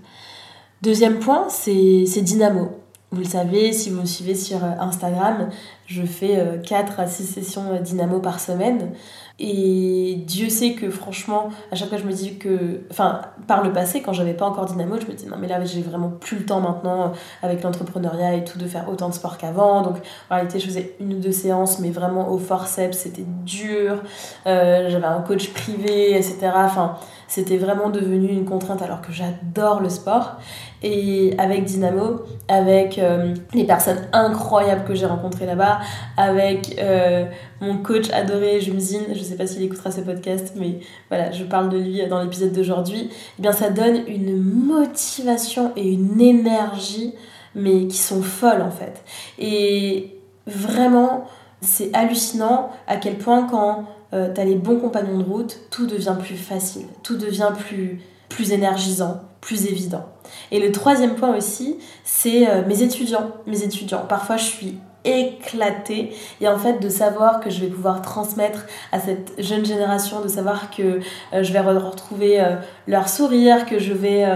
Deuxième 0.82 1.18
point, 1.18 1.46
c'est 1.48 2.22
Dynamo. 2.22 2.70
Vous 3.12 3.18
le 3.18 3.25
savez, 3.25 3.72
si 3.72 3.90
vous 3.90 4.01
me 4.01 4.07
suivez 4.07 4.35
sur 4.35 4.64
Instagram, 4.64 5.51
je 5.87 6.03
fais 6.03 6.61
4 6.66 6.98
à 6.98 7.07
6 7.07 7.25
sessions 7.27 7.79
dynamo 7.83 8.20
par 8.20 8.40
semaine. 8.40 8.92
Et 9.38 10.22
Dieu 10.27 10.48
sait 10.48 10.75
que 10.75 10.90
franchement, 10.90 11.48
à 11.70 11.75
chaque 11.75 11.88
fois 11.88 11.98
je 11.98 12.05
me 12.05 12.12
dis 12.12 12.38
que, 12.38 12.83
enfin, 12.90 13.22
par 13.46 13.64
le 13.64 13.72
passé, 13.72 14.01
quand 14.01 14.12
j'avais 14.12 14.35
pas 14.35 14.46
encore 14.46 14.66
Dynamo, 14.66 14.96
je 15.01 15.07
me 15.07 15.14
dis 15.14 15.27
non 15.27 15.37
mais 15.38 15.48
là 15.48 15.64
j'ai 15.64 15.81
vraiment 15.81 16.11
plus 16.11 16.38
le 16.38 16.44
temps 16.46 16.61
maintenant 16.61 17.03
euh, 17.03 17.09
avec 17.42 17.62
l'entrepreneuriat 17.62 18.35
et 18.35 18.44
tout 18.44 18.59
de 18.59 18.66
faire 18.66 18.88
autant 18.88 19.09
de 19.09 19.14
sport 19.14 19.38
qu'avant. 19.38 19.83
Donc 19.83 19.96
en 20.31 20.35
réalité 20.35 20.61
je 20.61 20.66
faisais 20.66 20.94
une 21.01 21.14
ou 21.14 21.18
deux 21.18 21.33
séances, 21.33 21.81
mais 21.81 21.90
vraiment 21.90 22.31
au 22.31 22.38
forceps, 22.38 22.96
c'était 22.96 23.25
dur. 23.27 24.03
Euh, 24.46 24.88
j'avais 24.90 25.07
un 25.07 25.22
coach 25.22 25.48
privé, 25.48 26.14
etc. 26.16 26.53
Enfin, 26.55 26.96
c'était 27.34 27.56
vraiment 27.56 27.88
devenu 27.88 28.28
une 28.28 28.44
contrainte 28.44 28.82
alors 28.82 29.00
que 29.00 29.10
j'adore 29.10 29.80
le 29.80 29.88
sport. 29.88 30.36
Et 30.82 31.32
avec 31.38 31.64
Dynamo, 31.64 32.20
avec 32.46 32.98
euh, 32.98 33.34
les 33.54 33.64
personnes 33.64 34.06
incroyables 34.12 34.84
que 34.84 34.94
j'ai 34.94 35.06
rencontrées 35.06 35.46
là-bas, 35.46 35.78
avec 36.18 36.76
euh, 36.78 37.24
mon 37.62 37.78
coach 37.78 38.10
adoré 38.10 38.60
Jumzine, 38.60 39.14
je 39.14 39.22
sais 39.22 39.36
pas 39.36 39.46
s'il 39.46 39.62
écoutera 39.62 39.90
ce 39.90 40.02
podcast, 40.02 40.52
mais 40.56 40.80
voilà, 41.08 41.30
je 41.30 41.44
parle 41.44 41.70
de 41.70 41.78
lui 41.78 42.06
dans 42.06 42.22
l'épisode 42.22 42.52
d'aujourd'hui, 42.52 43.08
eh 43.38 43.42
bien 43.42 43.52
ça 43.52 43.70
donne 43.70 44.02
une 44.08 44.36
motivation 44.36 45.72
et 45.74 45.90
une 45.90 46.20
énergie, 46.20 47.14
mais 47.54 47.86
qui 47.86 47.96
sont 47.96 48.20
folles 48.20 48.60
en 48.60 48.70
fait. 48.70 49.02
Et 49.38 50.18
vraiment, 50.46 51.24
c'est 51.62 51.94
hallucinant 51.94 52.70
à 52.87 52.96
quel 52.96 53.16
point 53.16 53.46
quand 53.46 53.87
euh, 54.12 54.31
t'as 54.35 54.44
les 54.44 54.57
bons 54.57 54.79
compagnons 54.79 55.18
de 55.18 55.25
route, 55.25 55.59
tout 55.70 55.87
devient 55.87 56.16
plus 56.20 56.37
facile, 56.37 56.87
tout 57.03 57.16
devient 57.16 57.53
plus, 57.57 58.53
énergisant, 58.53 59.22
plus 59.40 59.66
évident. 59.66 60.05
Et 60.51 60.61
le 60.61 60.70
troisième 60.72 61.14
point 61.14 61.35
aussi, 61.35 61.79
c'est 62.05 62.48
euh, 62.48 62.62
mes 62.66 62.83
étudiants. 62.83 63.31
Mes 63.46 63.62
étudiants. 63.62 64.05
Parfois, 64.07 64.37
je 64.37 64.44
suis 64.44 64.79
éclatée 65.04 66.14
et 66.40 66.48
en 66.48 66.58
fait 66.58 66.80
de 66.80 66.88
savoir 66.88 67.40
que 67.40 67.50
je 67.50 67.60
vais 67.60 67.68
pouvoir 67.68 68.02
transmettre 68.02 68.66
à 68.92 69.00
cette 69.00 69.32
jeune 69.38 69.64
génération 69.64 70.20
de 70.20 70.28
savoir 70.28 70.70
que 70.70 71.00
euh, 71.32 71.42
je 71.42 71.52
vais 71.52 71.60
retrouver 71.60 72.44
leur 72.86 73.08
sourire 73.08 73.66
que 73.66 73.78
je 73.78 73.92
vais 73.92 74.26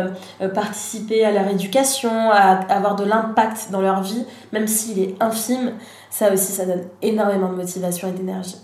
participer 0.54 1.24
à 1.24 1.30
leur 1.30 1.48
éducation 1.48 2.30
à 2.30 2.60
avoir 2.68 2.96
de 2.96 3.04
l'impact 3.04 3.68
dans 3.70 3.80
leur 3.80 4.02
vie 4.02 4.24
même 4.52 4.66
s'il 4.66 4.98
est 4.98 5.14
infime 5.20 5.72
ça 6.10 6.32
aussi 6.32 6.52
ça 6.52 6.64
donne 6.64 6.84
énormément 7.02 7.48
de 7.48 7.56
motivation 7.56 8.08
et 8.08 8.12
d'énergie 8.12 8.56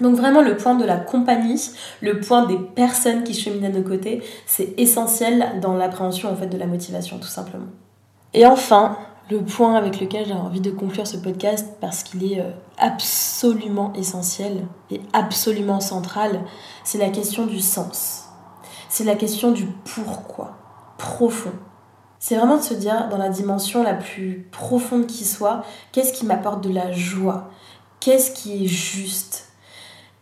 donc 0.00 0.16
vraiment 0.16 0.42
le 0.42 0.56
point 0.56 0.74
de 0.74 0.84
la 0.84 0.96
compagnie, 0.96 1.70
le 2.00 2.18
point 2.20 2.46
des 2.46 2.58
personnes 2.58 3.22
qui 3.22 3.32
cheminent 3.32 3.66
à 3.66 3.68
nos 3.68 3.82
côtés, 3.82 4.22
c'est 4.44 4.74
essentiel 4.76 5.60
dans 5.60 5.74
l'appréhension 5.74 6.30
en 6.30 6.36
fait 6.36 6.48
de 6.48 6.58
la 6.58 6.66
motivation 6.66 7.18
tout 7.18 7.28
simplement. 7.28 7.68
Et 8.32 8.44
enfin, 8.44 8.96
le 9.30 9.42
point 9.42 9.74
avec 9.74 10.00
lequel 10.00 10.26
j'ai 10.26 10.34
envie 10.34 10.60
de 10.60 10.70
conclure 10.70 11.06
ce 11.06 11.16
podcast 11.16 11.76
parce 11.80 12.02
qu'il 12.02 12.30
est 12.30 12.40
euh, 12.40 12.50
absolument 12.78 13.92
essentiel 13.94 14.66
et 14.90 15.00
absolument 15.12 15.80
central, 15.80 16.42
c'est 16.84 16.98
la 16.98 17.08
question 17.08 17.46
du 17.46 17.60
sens. 17.60 18.24
C'est 18.88 19.04
la 19.04 19.16
question 19.16 19.50
du 19.50 19.66
pourquoi, 19.94 20.56
profond. 20.98 21.52
C'est 22.18 22.36
vraiment 22.36 22.58
de 22.58 22.62
se 22.62 22.74
dire 22.74 23.08
dans 23.08 23.18
la 23.18 23.28
dimension 23.28 23.82
la 23.82 23.94
plus 23.94 24.48
profonde 24.52 25.06
qui 25.06 25.24
soit, 25.24 25.62
qu'est-ce 25.92 26.12
qui 26.12 26.26
m'apporte 26.26 26.62
de 26.62 26.72
la 26.72 26.92
joie? 26.92 27.50
Qu'est-ce 28.00 28.30
qui 28.30 28.64
est 28.64 28.68
juste? 28.68 29.48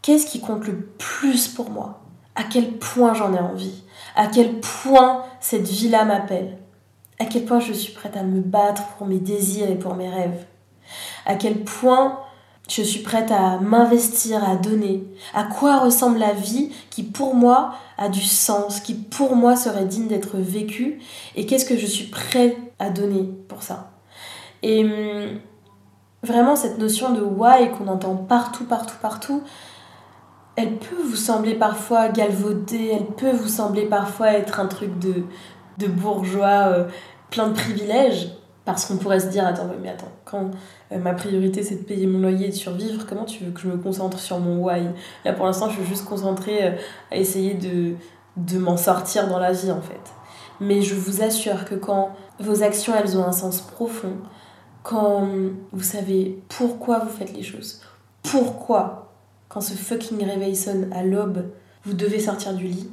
Qu'est-ce 0.01 0.27
qui 0.27 0.41
compte 0.41 0.67
le 0.67 0.81
plus 0.99 1.49
pour 1.49 1.71
moi? 1.71 2.01
À 2.35 2.45
quel 2.45 2.79
point 2.79 3.15
j'en 3.15 3.35
ai 3.35 3.39
envie? 3.39 3.85
À 4.17 4.27
quel 4.27 4.61
point 4.61 5.23
cette 5.41 5.69
vie-là 5.69 6.05
m'appelle? 6.05 6.62
À 7.23 7.27
quel 7.27 7.45
point 7.45 7.61
je 7.61 7.73
suis 7.73 7.93
prête 7.93 8.17
à 8.17 8.25
me 8.25 8.41
battre 8.41 8.83
pour 8.99 9.07
mes 9.07 9.21
désirs 9.21 9.71
et 9.71 9.77
pour 9.77 9.95
mes 9.95 10.09
rêves? 10.09 10.45
À 11.25 11.37
quel 11.37 11.63
point 11.63 12.19
je 12.69 12.83
suis 12.83 12.99
prête 12.99 13.31
à 13.31 13.59
m'investir, 13.59 14.43
à 14.43 14.57
donner? 14.57 15.05
À 15.33 15.45
quoi 15.45 15.79
ressemble 15.79 16.19
la 16.19 16.33
vie 16.33 16.73
qui 16.91 17.05
pour 17.05 17.37
moi 17.37 17.75
a 17.97 18.09
du 18.09 18.23
sens, 18.23 18.81
qui 18.81 18.95
pour 18.95 19.37
moi 19.37 19.55
serait 19.55 19.85
digne 19.85 20.09
d'être 20.09 20.37
vécue? 20.37 20.99
Et 21.37 21.47
qu'est-ce 21.47 21.65
que 21.65 21.77
je 21.77 21.87
suis 21.87 22.07
prête 22.07 22.57
à 22.81 22.91
donner 22.91 23.31
pour 23.47 23.63
ça? 23.63 23.93
Et 24.65 24.83
hum, 24.85 25.39
vraiment 26.25 26.57
cette 26.57 26.79
notion 26.79 27.13
de 27.13 27.23
why 27.23 27.71
qu'on 27.71 27.87
entend 27.87 28.17
partout, 28.17 28.65
partout, 28.65 28.97
partout, 29.01 29.45
elle 30.57 30.77
peut 30.77 31.01
vous 31.05 31.15
sembler 31.15 31.55
parfois 31.55 32.09
galvaudée, 32.09 32.91
elle 32.93 33.15
peut 33.15 33.31
vous 33.31 33.49
sembler 33.49 33.87
parfois 33.87 34.33
être 34.33 34.59
un 34.59 34.67
truc 34.67 34.99
de, 34.99 35.23
de 35.79 35.87
bourgeois 35.87 36.69
euh, 36.69 36.89
plein 37.31 37.49
de 37.49 37.55
privilèges, 37.55 38.31
parce 38.65 38.85
qu'on 38.85 38.97
pourrait 38.97 39.21
se 39.21 39.27
dire, 39.27 39.47
attends, 39.47 39.67
mais 39.83 39.89
attends, 39.89 40.13
quand 40.25 40.51
euh, 40.93 40.99
ma 40.99 41.15
priorité 41.15 41.63
c'est 41.63 41.77
de 41.77 41.85
payer 41.85 42.07
mon 42.07 42.21
loyer 42.21 42.47
et 42.47 42.51
de 42.51 42.55
survivre, 42.55 43.07
comment 43.09 43.25
tu 43.25 43.45
veux 43.45 43.51
que 43.51 43.61
je 43.61 43.69
me 43.69 43.77
concentre 43.77 44.19
sur 44.19 44.39
mon 44.39 44.65
why? 44.65 44.83
Là 45.25 45.33
pour 45.33 45.47
l'instant 45.47 45.69
je 45.69 45.77
suis 45.77 45.87
juste 45.87 46.05
concentrée 46.05 46.67
euh, 46.67 46.71
à 47.11 47.17
essayer 47.17 47.55
de, 47.55 47.95
de 48.37 48.59
m'en 48.59 48.77
sortir 48.77 49.29
dans 49.29 49.39
la 49.39 49.53
vie 49.53 49.73
en 49.73 49.81
fait. 49.81 50.01
Mais 50.61 50.83
je 50.83 50.95
vous 50.95 51.23
assure 51.23 51.65
que 51.65 51.75
quand 51.75 52.15
vos 52.39 52.63
actions 52.63 52.93
elles 52.97 53.17
ont 53.19 53.25
un 53.25 53.33
sens 53.33 53.61
profond, 53.61 54.17
quand 54.85 55.27
vous 55.73 55.83
savez 55.83 56.41
pourquoi 56.49 57.01
vous 57.01 57.09
faites 57.09 57.33
les 57.33 57.43
choses, 57.43 57.81
pourquoi 58.23 59.13
quand 59.49 59.61
ce 59.61 59.75
fucking 59.75 60.25
réveil 60.25 60.57
sonne 60.57 60.91
à 60.93 61.03
l'aube, 61.03 61.51
vous 61.85 61.93
devez 61.93 62.21
sortir 62.21 62.55
du 62.55 62.67
lit. 62.67 62.89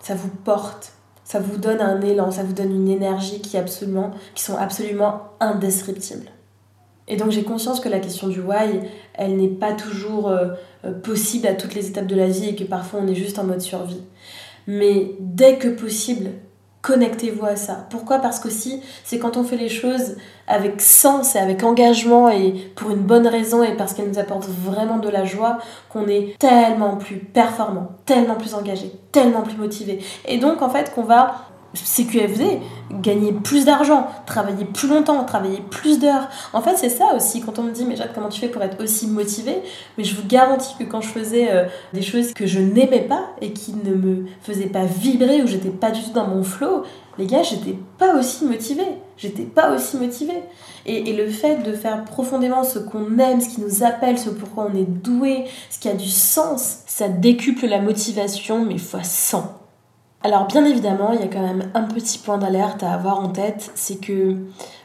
Ça 0.00 0.14
vous 0.14 0.28
porte, 0.28 0.92
ça 1.26 1.40
vous 1.40 1.58
donne 1.58 1.80
un 1.80 2.00
élan, 2.02 2.30
ça 2.30 2.44
vous 2.44 2.52
donne 2.52 2.70
une 2.70 2.88
énergie 2.88 3.40
qui, 3.40 3.58
sont 4.36 4.56
absolument 4.56 5.22
indescriptibles. 5.40 6.30
Et 7.08 7.16
donc 7.16 7.32
j'ai 7.32 7.42
conscience 7.42 7.80
que 7.80 7.88
la 7.88 7.98
question 7.98 8.28
du 8.28 8.40
why, 8.40 8.80
elle 9.14 9.36
n'est 9.36 9.48
pas 9.48 9.72
toujours 9.72 10.28
euh, 10.28 10.50
euh, 10.84 10.92
possible 10.92 11.48
à 11.48 11.54
toutes 11.54 11.74
les 11.74 11.88
étapes 11.88 12.06
de 12.06 12.14
la 12.14 12.28
vie 12.28 12.50
et 12.50 12.54
que 12.54 12.62
parfois 12.62 13.00
on 13.02 13.08
est 13.08 13.16
juste 13.16 13.40
en 13.40 13.44
mode 13.44 13.60
survie. 13.60 14.02
Mais 14.68 15.16
dès 15.18 15.58
que 15.58 15.66
possible, 15.66 16.30
connectez-vous 16.86 17.44
à 17.44 17.56
ça. 17.56 17.86
Pourquoi? 17.90 18.20
Parce 18.20 18.38
qu'aussi, 18.38 18.80
c'est 19.02 19.18
quand 19.18 19.36
on 19.36 19.42
fait 19.42 19.56
les 19.56 19.68
choses 19.68 20.14
avec 20.46 20.80
sens 20.80 21.34
et 21.34 21.38
avec 21.40 21.64
engagement 21.64 22.28
et 22.28 22.52
pour 22.76 22.90
une 22.90 23.00
bonne 23.00 23.26
raison 23.26 23.64
et 23.64 23.72
parce 23.72 23.92
qu'elles 23.92 24.08
nous 24.08 24.20
apportent 24.20 24.46
vraiment 24.46 24.98
de 24.98 25.08
la 25.08 25.24
joie 25.24 25.58
qu'on 25.88 26.06
est 26.06 26.38
tellement 26.38 26.96
plus 26.96 27.16
performant, 27.16 27.88
tellement 28.04 28.36
plus 28.36 28.54
engagé, 28.54 28.92
tellement 29.10 29.42
plus 29.42 29.56
motivé. 29.56 29.98
Et 30.26 30.38
donc, 30.38 30.62
en 30.62 30.70
fait, 30.70 30.94
qu'on 30.94 31.02
va 31.02 31.34
CQFD, 31.84 32.60
gagner 33.00 33.32
plus 33.32 33.64
d'argent, 33.64 34.08
travailler 34.26 34.64
plus 34.64 34.88
longtemps, 34.88 35.24
travailler 35.24 35.62
plus 35.70 35.98
d'heures. 35.98 36.28
En 36.52 36.60
fait, 36.60 36.76
c'est 36.76 36.88
ça 36.88 37.14
aussi. 37.14 37.40
Quand 37.40 37.58
on 37.58 37.64
me 37.64 37.72
dit, 37.72 37.84
mais 37.84 37.96
Jade, 37.96 38.12
comment 38.14 38.28
tu 38.28 38.40
fais 38.40 38.48
pour 38.48 38.62
être 38.62 38.82
aussi 38.82 39.06
motivé 39.06 39.56
Mais 39.98 40.04
je 40.04 40.16
vous 40.16 40.26
garantis 40.26 40.74
que 40.78 40.84
quand 40.84 41.00
je 41.00 41.08
faisais 41.08 41.50
euh, 41.50 41.64
des 41.92 42.02
choses 42.02 42.32
que 42.32 42.46
je 42.46 42.60
n'aimais 42.60 43.02
pas 43.02 43.30
et 43.40 43.52
qui 43.52 43.74
ne 43.74 43.94
me 43.94 44.26
faisaient 44.42 44.66
pas 44.66 44.84
vibrer 44.84 45.42
ou 45.42 45.46
j'étais 45.46 45.70
pas 45.70 45.90
du 45.90 46.02
tout 46.02 46.12
dans 46.12 46.26
mon 46.26 46.42
flow, 46.42 46.84
les 47.18 47.26
gars, 47.26 47.42
j'étais 47.42 47.76
pas 47.98 48.14
aussi 48.14 48.44
motivée. 48.44 48.98
J'étais 49.16 49.44
pas 49.44 49.74
aussi 49.74 49.96
motivée. 49.96 50.42
Et, 50.84 51.10
et, 51.10 51.16
le 51.16 51.28
fait 51.28 51.62
de 51.62 51.72
faire 51.72 52.04
profondément 52.04 52.62
ce 52.62 52.78
qu'on 52.78 53.18
aime, 53.18 53.40
ce 53.40 53.48
qui 53.48 53.60
nous 53.62 53.82
appelle, 53.82 54.18
ce 54.18 54.28
pourquoi 54.28 54.70
on 54.70 54.76
est 54.76 54.84
doué, 54.84 55.44
ce 55.70 55.78
qui 55.78 55.88
a 55.88 55.94
du 55.94 56.08
sens, 56.08 56.80
ça 56.86 57.08
décuple 57.08 57.66
la 57.66 57.80
motivation, 57.80 58.64
mais 58.64 58.78
fois 58.78 59.02
100. 59.02 59.65
Alors 60.26 60.48
bien 60.48 60.64
évidemment, 60.64 61.12
il 61.12 61.20
y 61.20 61.22
a 61.22 61.28
quand 61.28 61.40
même 61.40 61.70
un 61.74 61.84
petit 61.84 62.18
point 62.18 62.36
d'alerte 62.36 62.82
à 62.82 62.92
avoir 62.92 63.20
en 63.20 63.28
tête, 63.28 63.70
c'est 63.76 64.00
que 64.00 64.34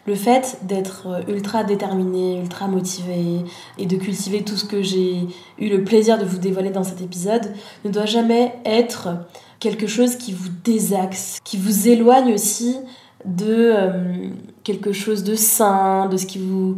le 0.05 0.13
fait 0.13 0.59
d'être 0.61 1.23
ultra 1.27 1.63
déterminé, 1.63 2.39
ultra 2.39 2.67
motivé 2.67 3.43
et 3.79 3.87
de 3.87 3.97
cultiver 3.97 4.43
tout 4.43 4.55
ce 4.55 4.65
que 4.65 4.83
j'ai 4.83 5.27
eu 5.57 5.67
le 5.67 5.83
plaisir 5.83 6.19
de 6.19 6.25
vous 6.25 6.37
dévoiler 6.37 6.69
dans 6.69 6.83
cet 6.83 7.01
épisode 7.01 7.53
ne 7.83 7.89
doit 7.89 8.05
jamais 8.05 8.53
être 8.65 9.09
quelque 9.59 9.87
chose 9.87 10.15
qui 10.15 10.31
vous 10.31 10.49
désaxe, 10.63 11.39
qui 11.43 11.57
vous 11.57 11.87
éloigne 11.87 12.35
aussi 12.35 12.77
de 13.25 13.73
euh, 13.75 14.29
quelque 14.63 14.93
chose 14.93 15.23
de 15.23 15.33
sain, 15.33 16.05
de 16.05 16.17
ce 16.17 16.27
qui 16.27 16.37
vous 16.37 16.75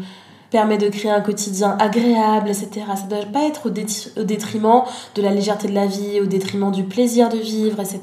permet 0.53 0.77
de 0.77 0.87
créer 0.87 1.09
un 1.09 1.21
quotidien 1.21 1.75
agréable, 1.79 2.47
etc. 2.47 2.85
Ça 2.95 3.05
ne 3.05 3.09
doit 3.09 3.25
pas 3.33 3.43
être 3.47 3.65
au, 3.65 4.23
détriment 4.23 4.83
de 5.15 5.21
la 5.23 5.31
légèreté 5.31 5.67
de 5.67 5.73
la 5.73 5.87
vie, 5.87 6.21
au 6.21 6.27
détriment 6.27 6.71
du 6.71 6.83
plaisir 6.83 7.29
de 7.29 7.39
vivre, 7.39 7.79
etc. 7.79 8.01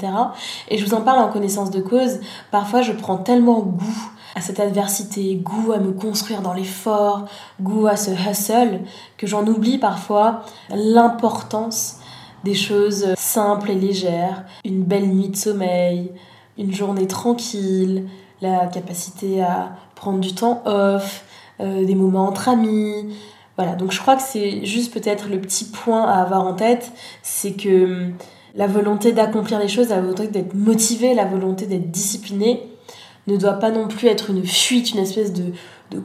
Et 0.68 0.76
je 0.76 0.84
vous 0.84 0.92
en 0.92 1.00
parle 1.00 1.20
en 1.20 1.28
connaissance 1.28 1.70
de 1.70 1.80
cause. 1.80 2.18
Parfois, 2.50 2.82
je 2.82 2.90
prends 2.90 3.18
tellement 3.18 3.60
goût 3.60 4.10
à 4.34 4.40
cette 4.40 4.58
adversité, 4.58 5.36
goût 5.36 5.70
à 5.70 5.78
me 5.78 5.92
construire 5.92 6.42
dans 6.42 6.52
l'effort, 6.52 7.26
goût 7.60 7.86
à 7.86 7.94
ce 7.94 8.10
hustle, 8.10 8.80
que 9.16 9.28
j'en 9.28 9.46
oublie 9.46 9.78
parfois 9.78 10.42
l'importance 10.70 11.98
des 12.42 12.54
choses 12.54 13.14
simples 13.16 13.70
et 13.70 13.76
légères, 13.76 14.44
une 14.64 14.82
belle 14.82 15.06
nuit 15.06 15.28
de 15.28 15.36
sommeil, 15.36 16.10
une 16.58 16.74
journée 16.74 17.06
tranquille, 17.06 18.08
la 18.42 18.66
capacité 18.66 19.40
à 19.40 19.70
prendre 19.94 20.18
du 20.18 20.34
temps 20.34 20.62
off, 20.64 21.24
euh, 21.60 21.84
des 21.84 21.94
moments 21.94 22.26
entre 22.26 22.48
amis. 22.48 23.14
Voilà, 23.56 23.74
donc 23.74 23.92
je 23.92 24.00
crois 24.00 24.16
que 24.16 24.22
c'est 24.22 24.64
juste 24.64 24.94
peut-être 24.94 25.28
le 25.28 25.38
petit 25.40 25.66
point 25.66 26.04
à 26.04 26.22
avoir 26.22 26.46
en 26.46 26.54
tête, 26.54 26.92
c'est 27.22 27.52
que 27.52 27.84
hum, 27.84 28.12
la 28.54 28.66
volonté 28.66 29.12
d'accomplir 29.12 29.58
les 29.58 29.68
choses, 29.68 29.90
la 29.90 30.00
volonté 30.00 30.28
d'être 30.28 30.54
motivé, 30.54 31.14
la 31.14 31.26
volonté 31.26 31.66
d'être 31.66 31.90
discipliné 31.90 32.62
ne 33.26 33.36
doit 33.36 33.54
pas 33.54 33.70
non 33.70 33.88
plus 33.88 34.08
être 34.08 34.30
une 34.30 34.44
fuite, 34.44 34.92
une 34.92 35.00
espèce 35.00 35.32
de, 35.32 35.52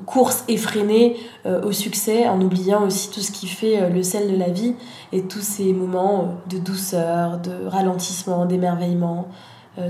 course 0.06 0.44
effrénée 0.48 1.16
euh, 1.46 1.62
au 1.64 1.72
succès, 1.72 2.28
en 2.28 2.42
oubliant 2.42 2.84
aussi 2.84 3.10
tout 3.12 3.22
ce 3.22 3.32
qui 3.32 3.48
fait 3.48 3.82
euh, 3.82 3.90
le 3.90 4.04
sel 4.04 4.32
de 4.32 4.36
la 4.36 4.50
vie 4.50 4.74
et 5.14 5.22
tous 5.22 5.42
ces 5.42 5.74
moments 5.74 6.40
de 6.50 6.58
douceur, 6.58 7.38
de 7.38 7.66
ralentissement, 7.68 8.46
d'émerveillement, 8.46 9.28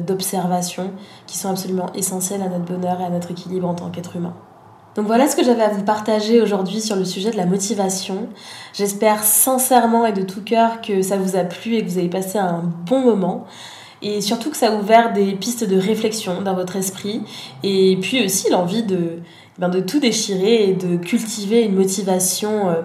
d'observation 0.07 0.91
qui 1.27 1.37
sont 1.37 1.49
absolument 1.49 1.93
essentiels 1.93 2.41
à 2.41 2.49
notre 2.49 2.65
bonheur 2.65 2.99
et 3.01 3.03
à 3.03 3.09
notre 3.09 3.29
équilibre 3.29 3.67
en 3.67 3.75
tant 3.75 3.91
qu'être 3.91 4.15
humain. 4.15 4.33
Donc 4.95 5.07
voilà 5.07 5.27
ce 5.27 5.35
que 5.35 5.43
j'avais 5.43 5.63
à 5.63 5.69
vous 5.69 5.83
partager 5.83 6.41
aujourd'hui 6.41 6.79
sur 6.79 6.95
le 6.95 7.03
sujet 7.03 7.29
de 7.29 7.35
la 7.35 7.45
motivation. 7.45 8.29
J'espère 8.73 9.23
sincèrement 9.23 10.05
et 10.05 10.13
de 10.13 10.21
tout 10.21 10.41
cœur 10.41 10.79
que 10.79 11.01
ça 11.01 11.17
vous 11.17 11.35
a 11.35 11.43
plu 11.43 11.75
et 11.75 11.83
que 11.83 11.89
vous 11.89 11.97
avez 11.97 12.09
passé 12.09 12.37
un 12.37 12.63
bon 12.85 13.01
moment 13.01 13.45
et 14.01 14.21
surtout 14.21 14.51
que 14.51 14.57
ça 14.57 14.71
a 14.71 14.75
ouvert 14.75 15.11
des 15.11 15.33
pistes 15.33 15.67
de 15.67 15.77
réflexion 15.77 16.41
dans 16.41 16.53
votre 16.53 16.77
esprit 16.77 17.21
et 17.63 17.97
puis 18.01 18.23
aussi 18.23 18.49
l'envie 18.49 18.83
de, 18.83 19.19
ben 19.57 19.67
de 19.67 19.81
tout 19.81 19.99
déchirer 19.99 20.69
et 20.69 20.73
de 20.73 20.95
cultiver 20.95 21.63
une 21.63 21.75
motivation 21.75 22.69
euh, 22.69 22.81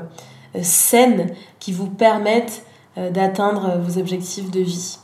saine 0.63 1.29
qui 1.61 1.73
vous 1.73 1.89
permette 1.89 2.65
euh, 2.99 3.11
d'atteindre 3.11 3.79
vos 3.79 3.99
objectifs 3.99 4.51
de 4.51 4.61
vie. 4.61 4.99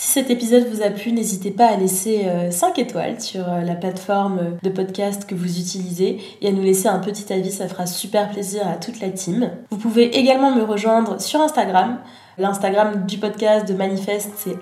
Si 0.00 0.12
cet 0.12 0.30
épisode 0.30 0.68
vous 0.68 0.82
a 0.82 0.90
plu, 0.90 1.10
n'hésitez 1.10 1.50
pas 1.50 1.66
à 1.66 1.76
laisser 1.76 2.24
5 2.50 2.78
euh, 2.78 2.82
étoiles 2.82 3.20
sur 3.20 3.44
la 3.48 3.74
plateforme 3.74 4.56
de 4.62 4.70
podcast 4.70 5.26
que 5.26 5.34
vous 5.34 5.58
utilisez 5.58 6.20
et 6.40 6.46
à 6.46 6.52
nous 6.52 6.62
laisser 6.62 6.86
un 6.86 7.00
petit 7.00 7.32
avis, 7.32 7.50
ça 7.50 7.66
fera 7.66 7.84
super 7.84 8.30
plaisir 8.30 8.64
à 8.68 8.76
toute 8.76 9.00
la 9.00 9.08
team. 9.10 9.50
Vous 9.70 9.76
pouvez 9.76 10.16
également 10.16 10.52
me 10.52 10.62
rejoindre 10.62 11.20
sur 11.20 11.40
Instagram 11.40 11.98
L'Instagram 12.38 13.04
du 13.04 13.18
podcast 13.18 13.66
de 13.66 13.74
Manifeste, 13.74 14.30
c'est 14.36 14.56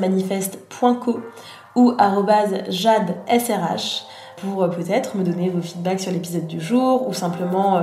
manifeste.co 0.00 1.20
ou 1.76 1.94
jadesrh 2.68 4.04
pour 4.42 4.62
euh, 4.62 4.68
peut-être 4.68 5.16
me 5.16 5.22
donner 5.22 5.48
vos 5.48 5.60
feedbacks 5.60 6.00
sur 6.00 6.12
l'épisode 6.12 6.46
du 6.46 6.60
jour 6.60 7.08
ou 7.08 7.12
simplement 7.12 7.76
euh, 7.76 7.80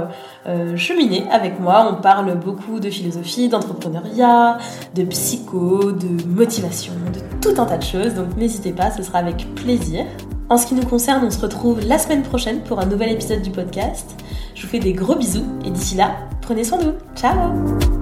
euh, 0.48 0.78
cheminer 0.78 1.26
avec 1.32 1.60
moi. 1.60 1.89
On 1.91 2.02
parle 2.02 2.38
beaucoup 2.38 2.80
de 2.80 2.89
philosophie, 2.89 3.50
d'entrepreneuriat, 3.50 4.58
de 4.95 5.04
psycho, 5.04 5.91
de 5.91 6.26
motivation, 6.28 6.93
de 7.13 7.19
tout 7.41 7.60
un 7.62 7.65
tas 7.65 7.78
de 7.78 7.84
choses. 7.84 8.13
Donc 8.13 8.36
n'hésitez 8.38 8.72
pas, 8.72 8.91
ce 8.91 9.04
sera 9.04 9.19
avec 9.19 9.48
plaisir. 9.56 10.06
En 10.50 10.58
ce 10.58 10.65
qui 10.65 10.74
nous 10.74 10.86
concerne, 10.86 11.24
on 11.26 11.30
se 11.30 11.39
retrouve 11.39 11.80
la 11.86 12.00
semaine 12.00 12.24
prochaine 12.24 12.62
pour 12.62 12.80
un 12.80 12.86
nouvel 12.86 13.12
épisode 13.12 13.41
du 13.41 13.52
podcast. 13.52 14.15
Je 14.56 14.63
vous 14.63 14.67
fais 14.67 14.80
des 14.80 14.93
gros 14.93 15.15
bisous 15.15 15.45
et 15.63 15.69
d'ici 15.69 15.95
là, 15.95 16.15
prenez 16.41 16.63
soin 16.63 16.80
de 16.80 16.86
vous. 16.86 16.93
Ciao 17.15 17.99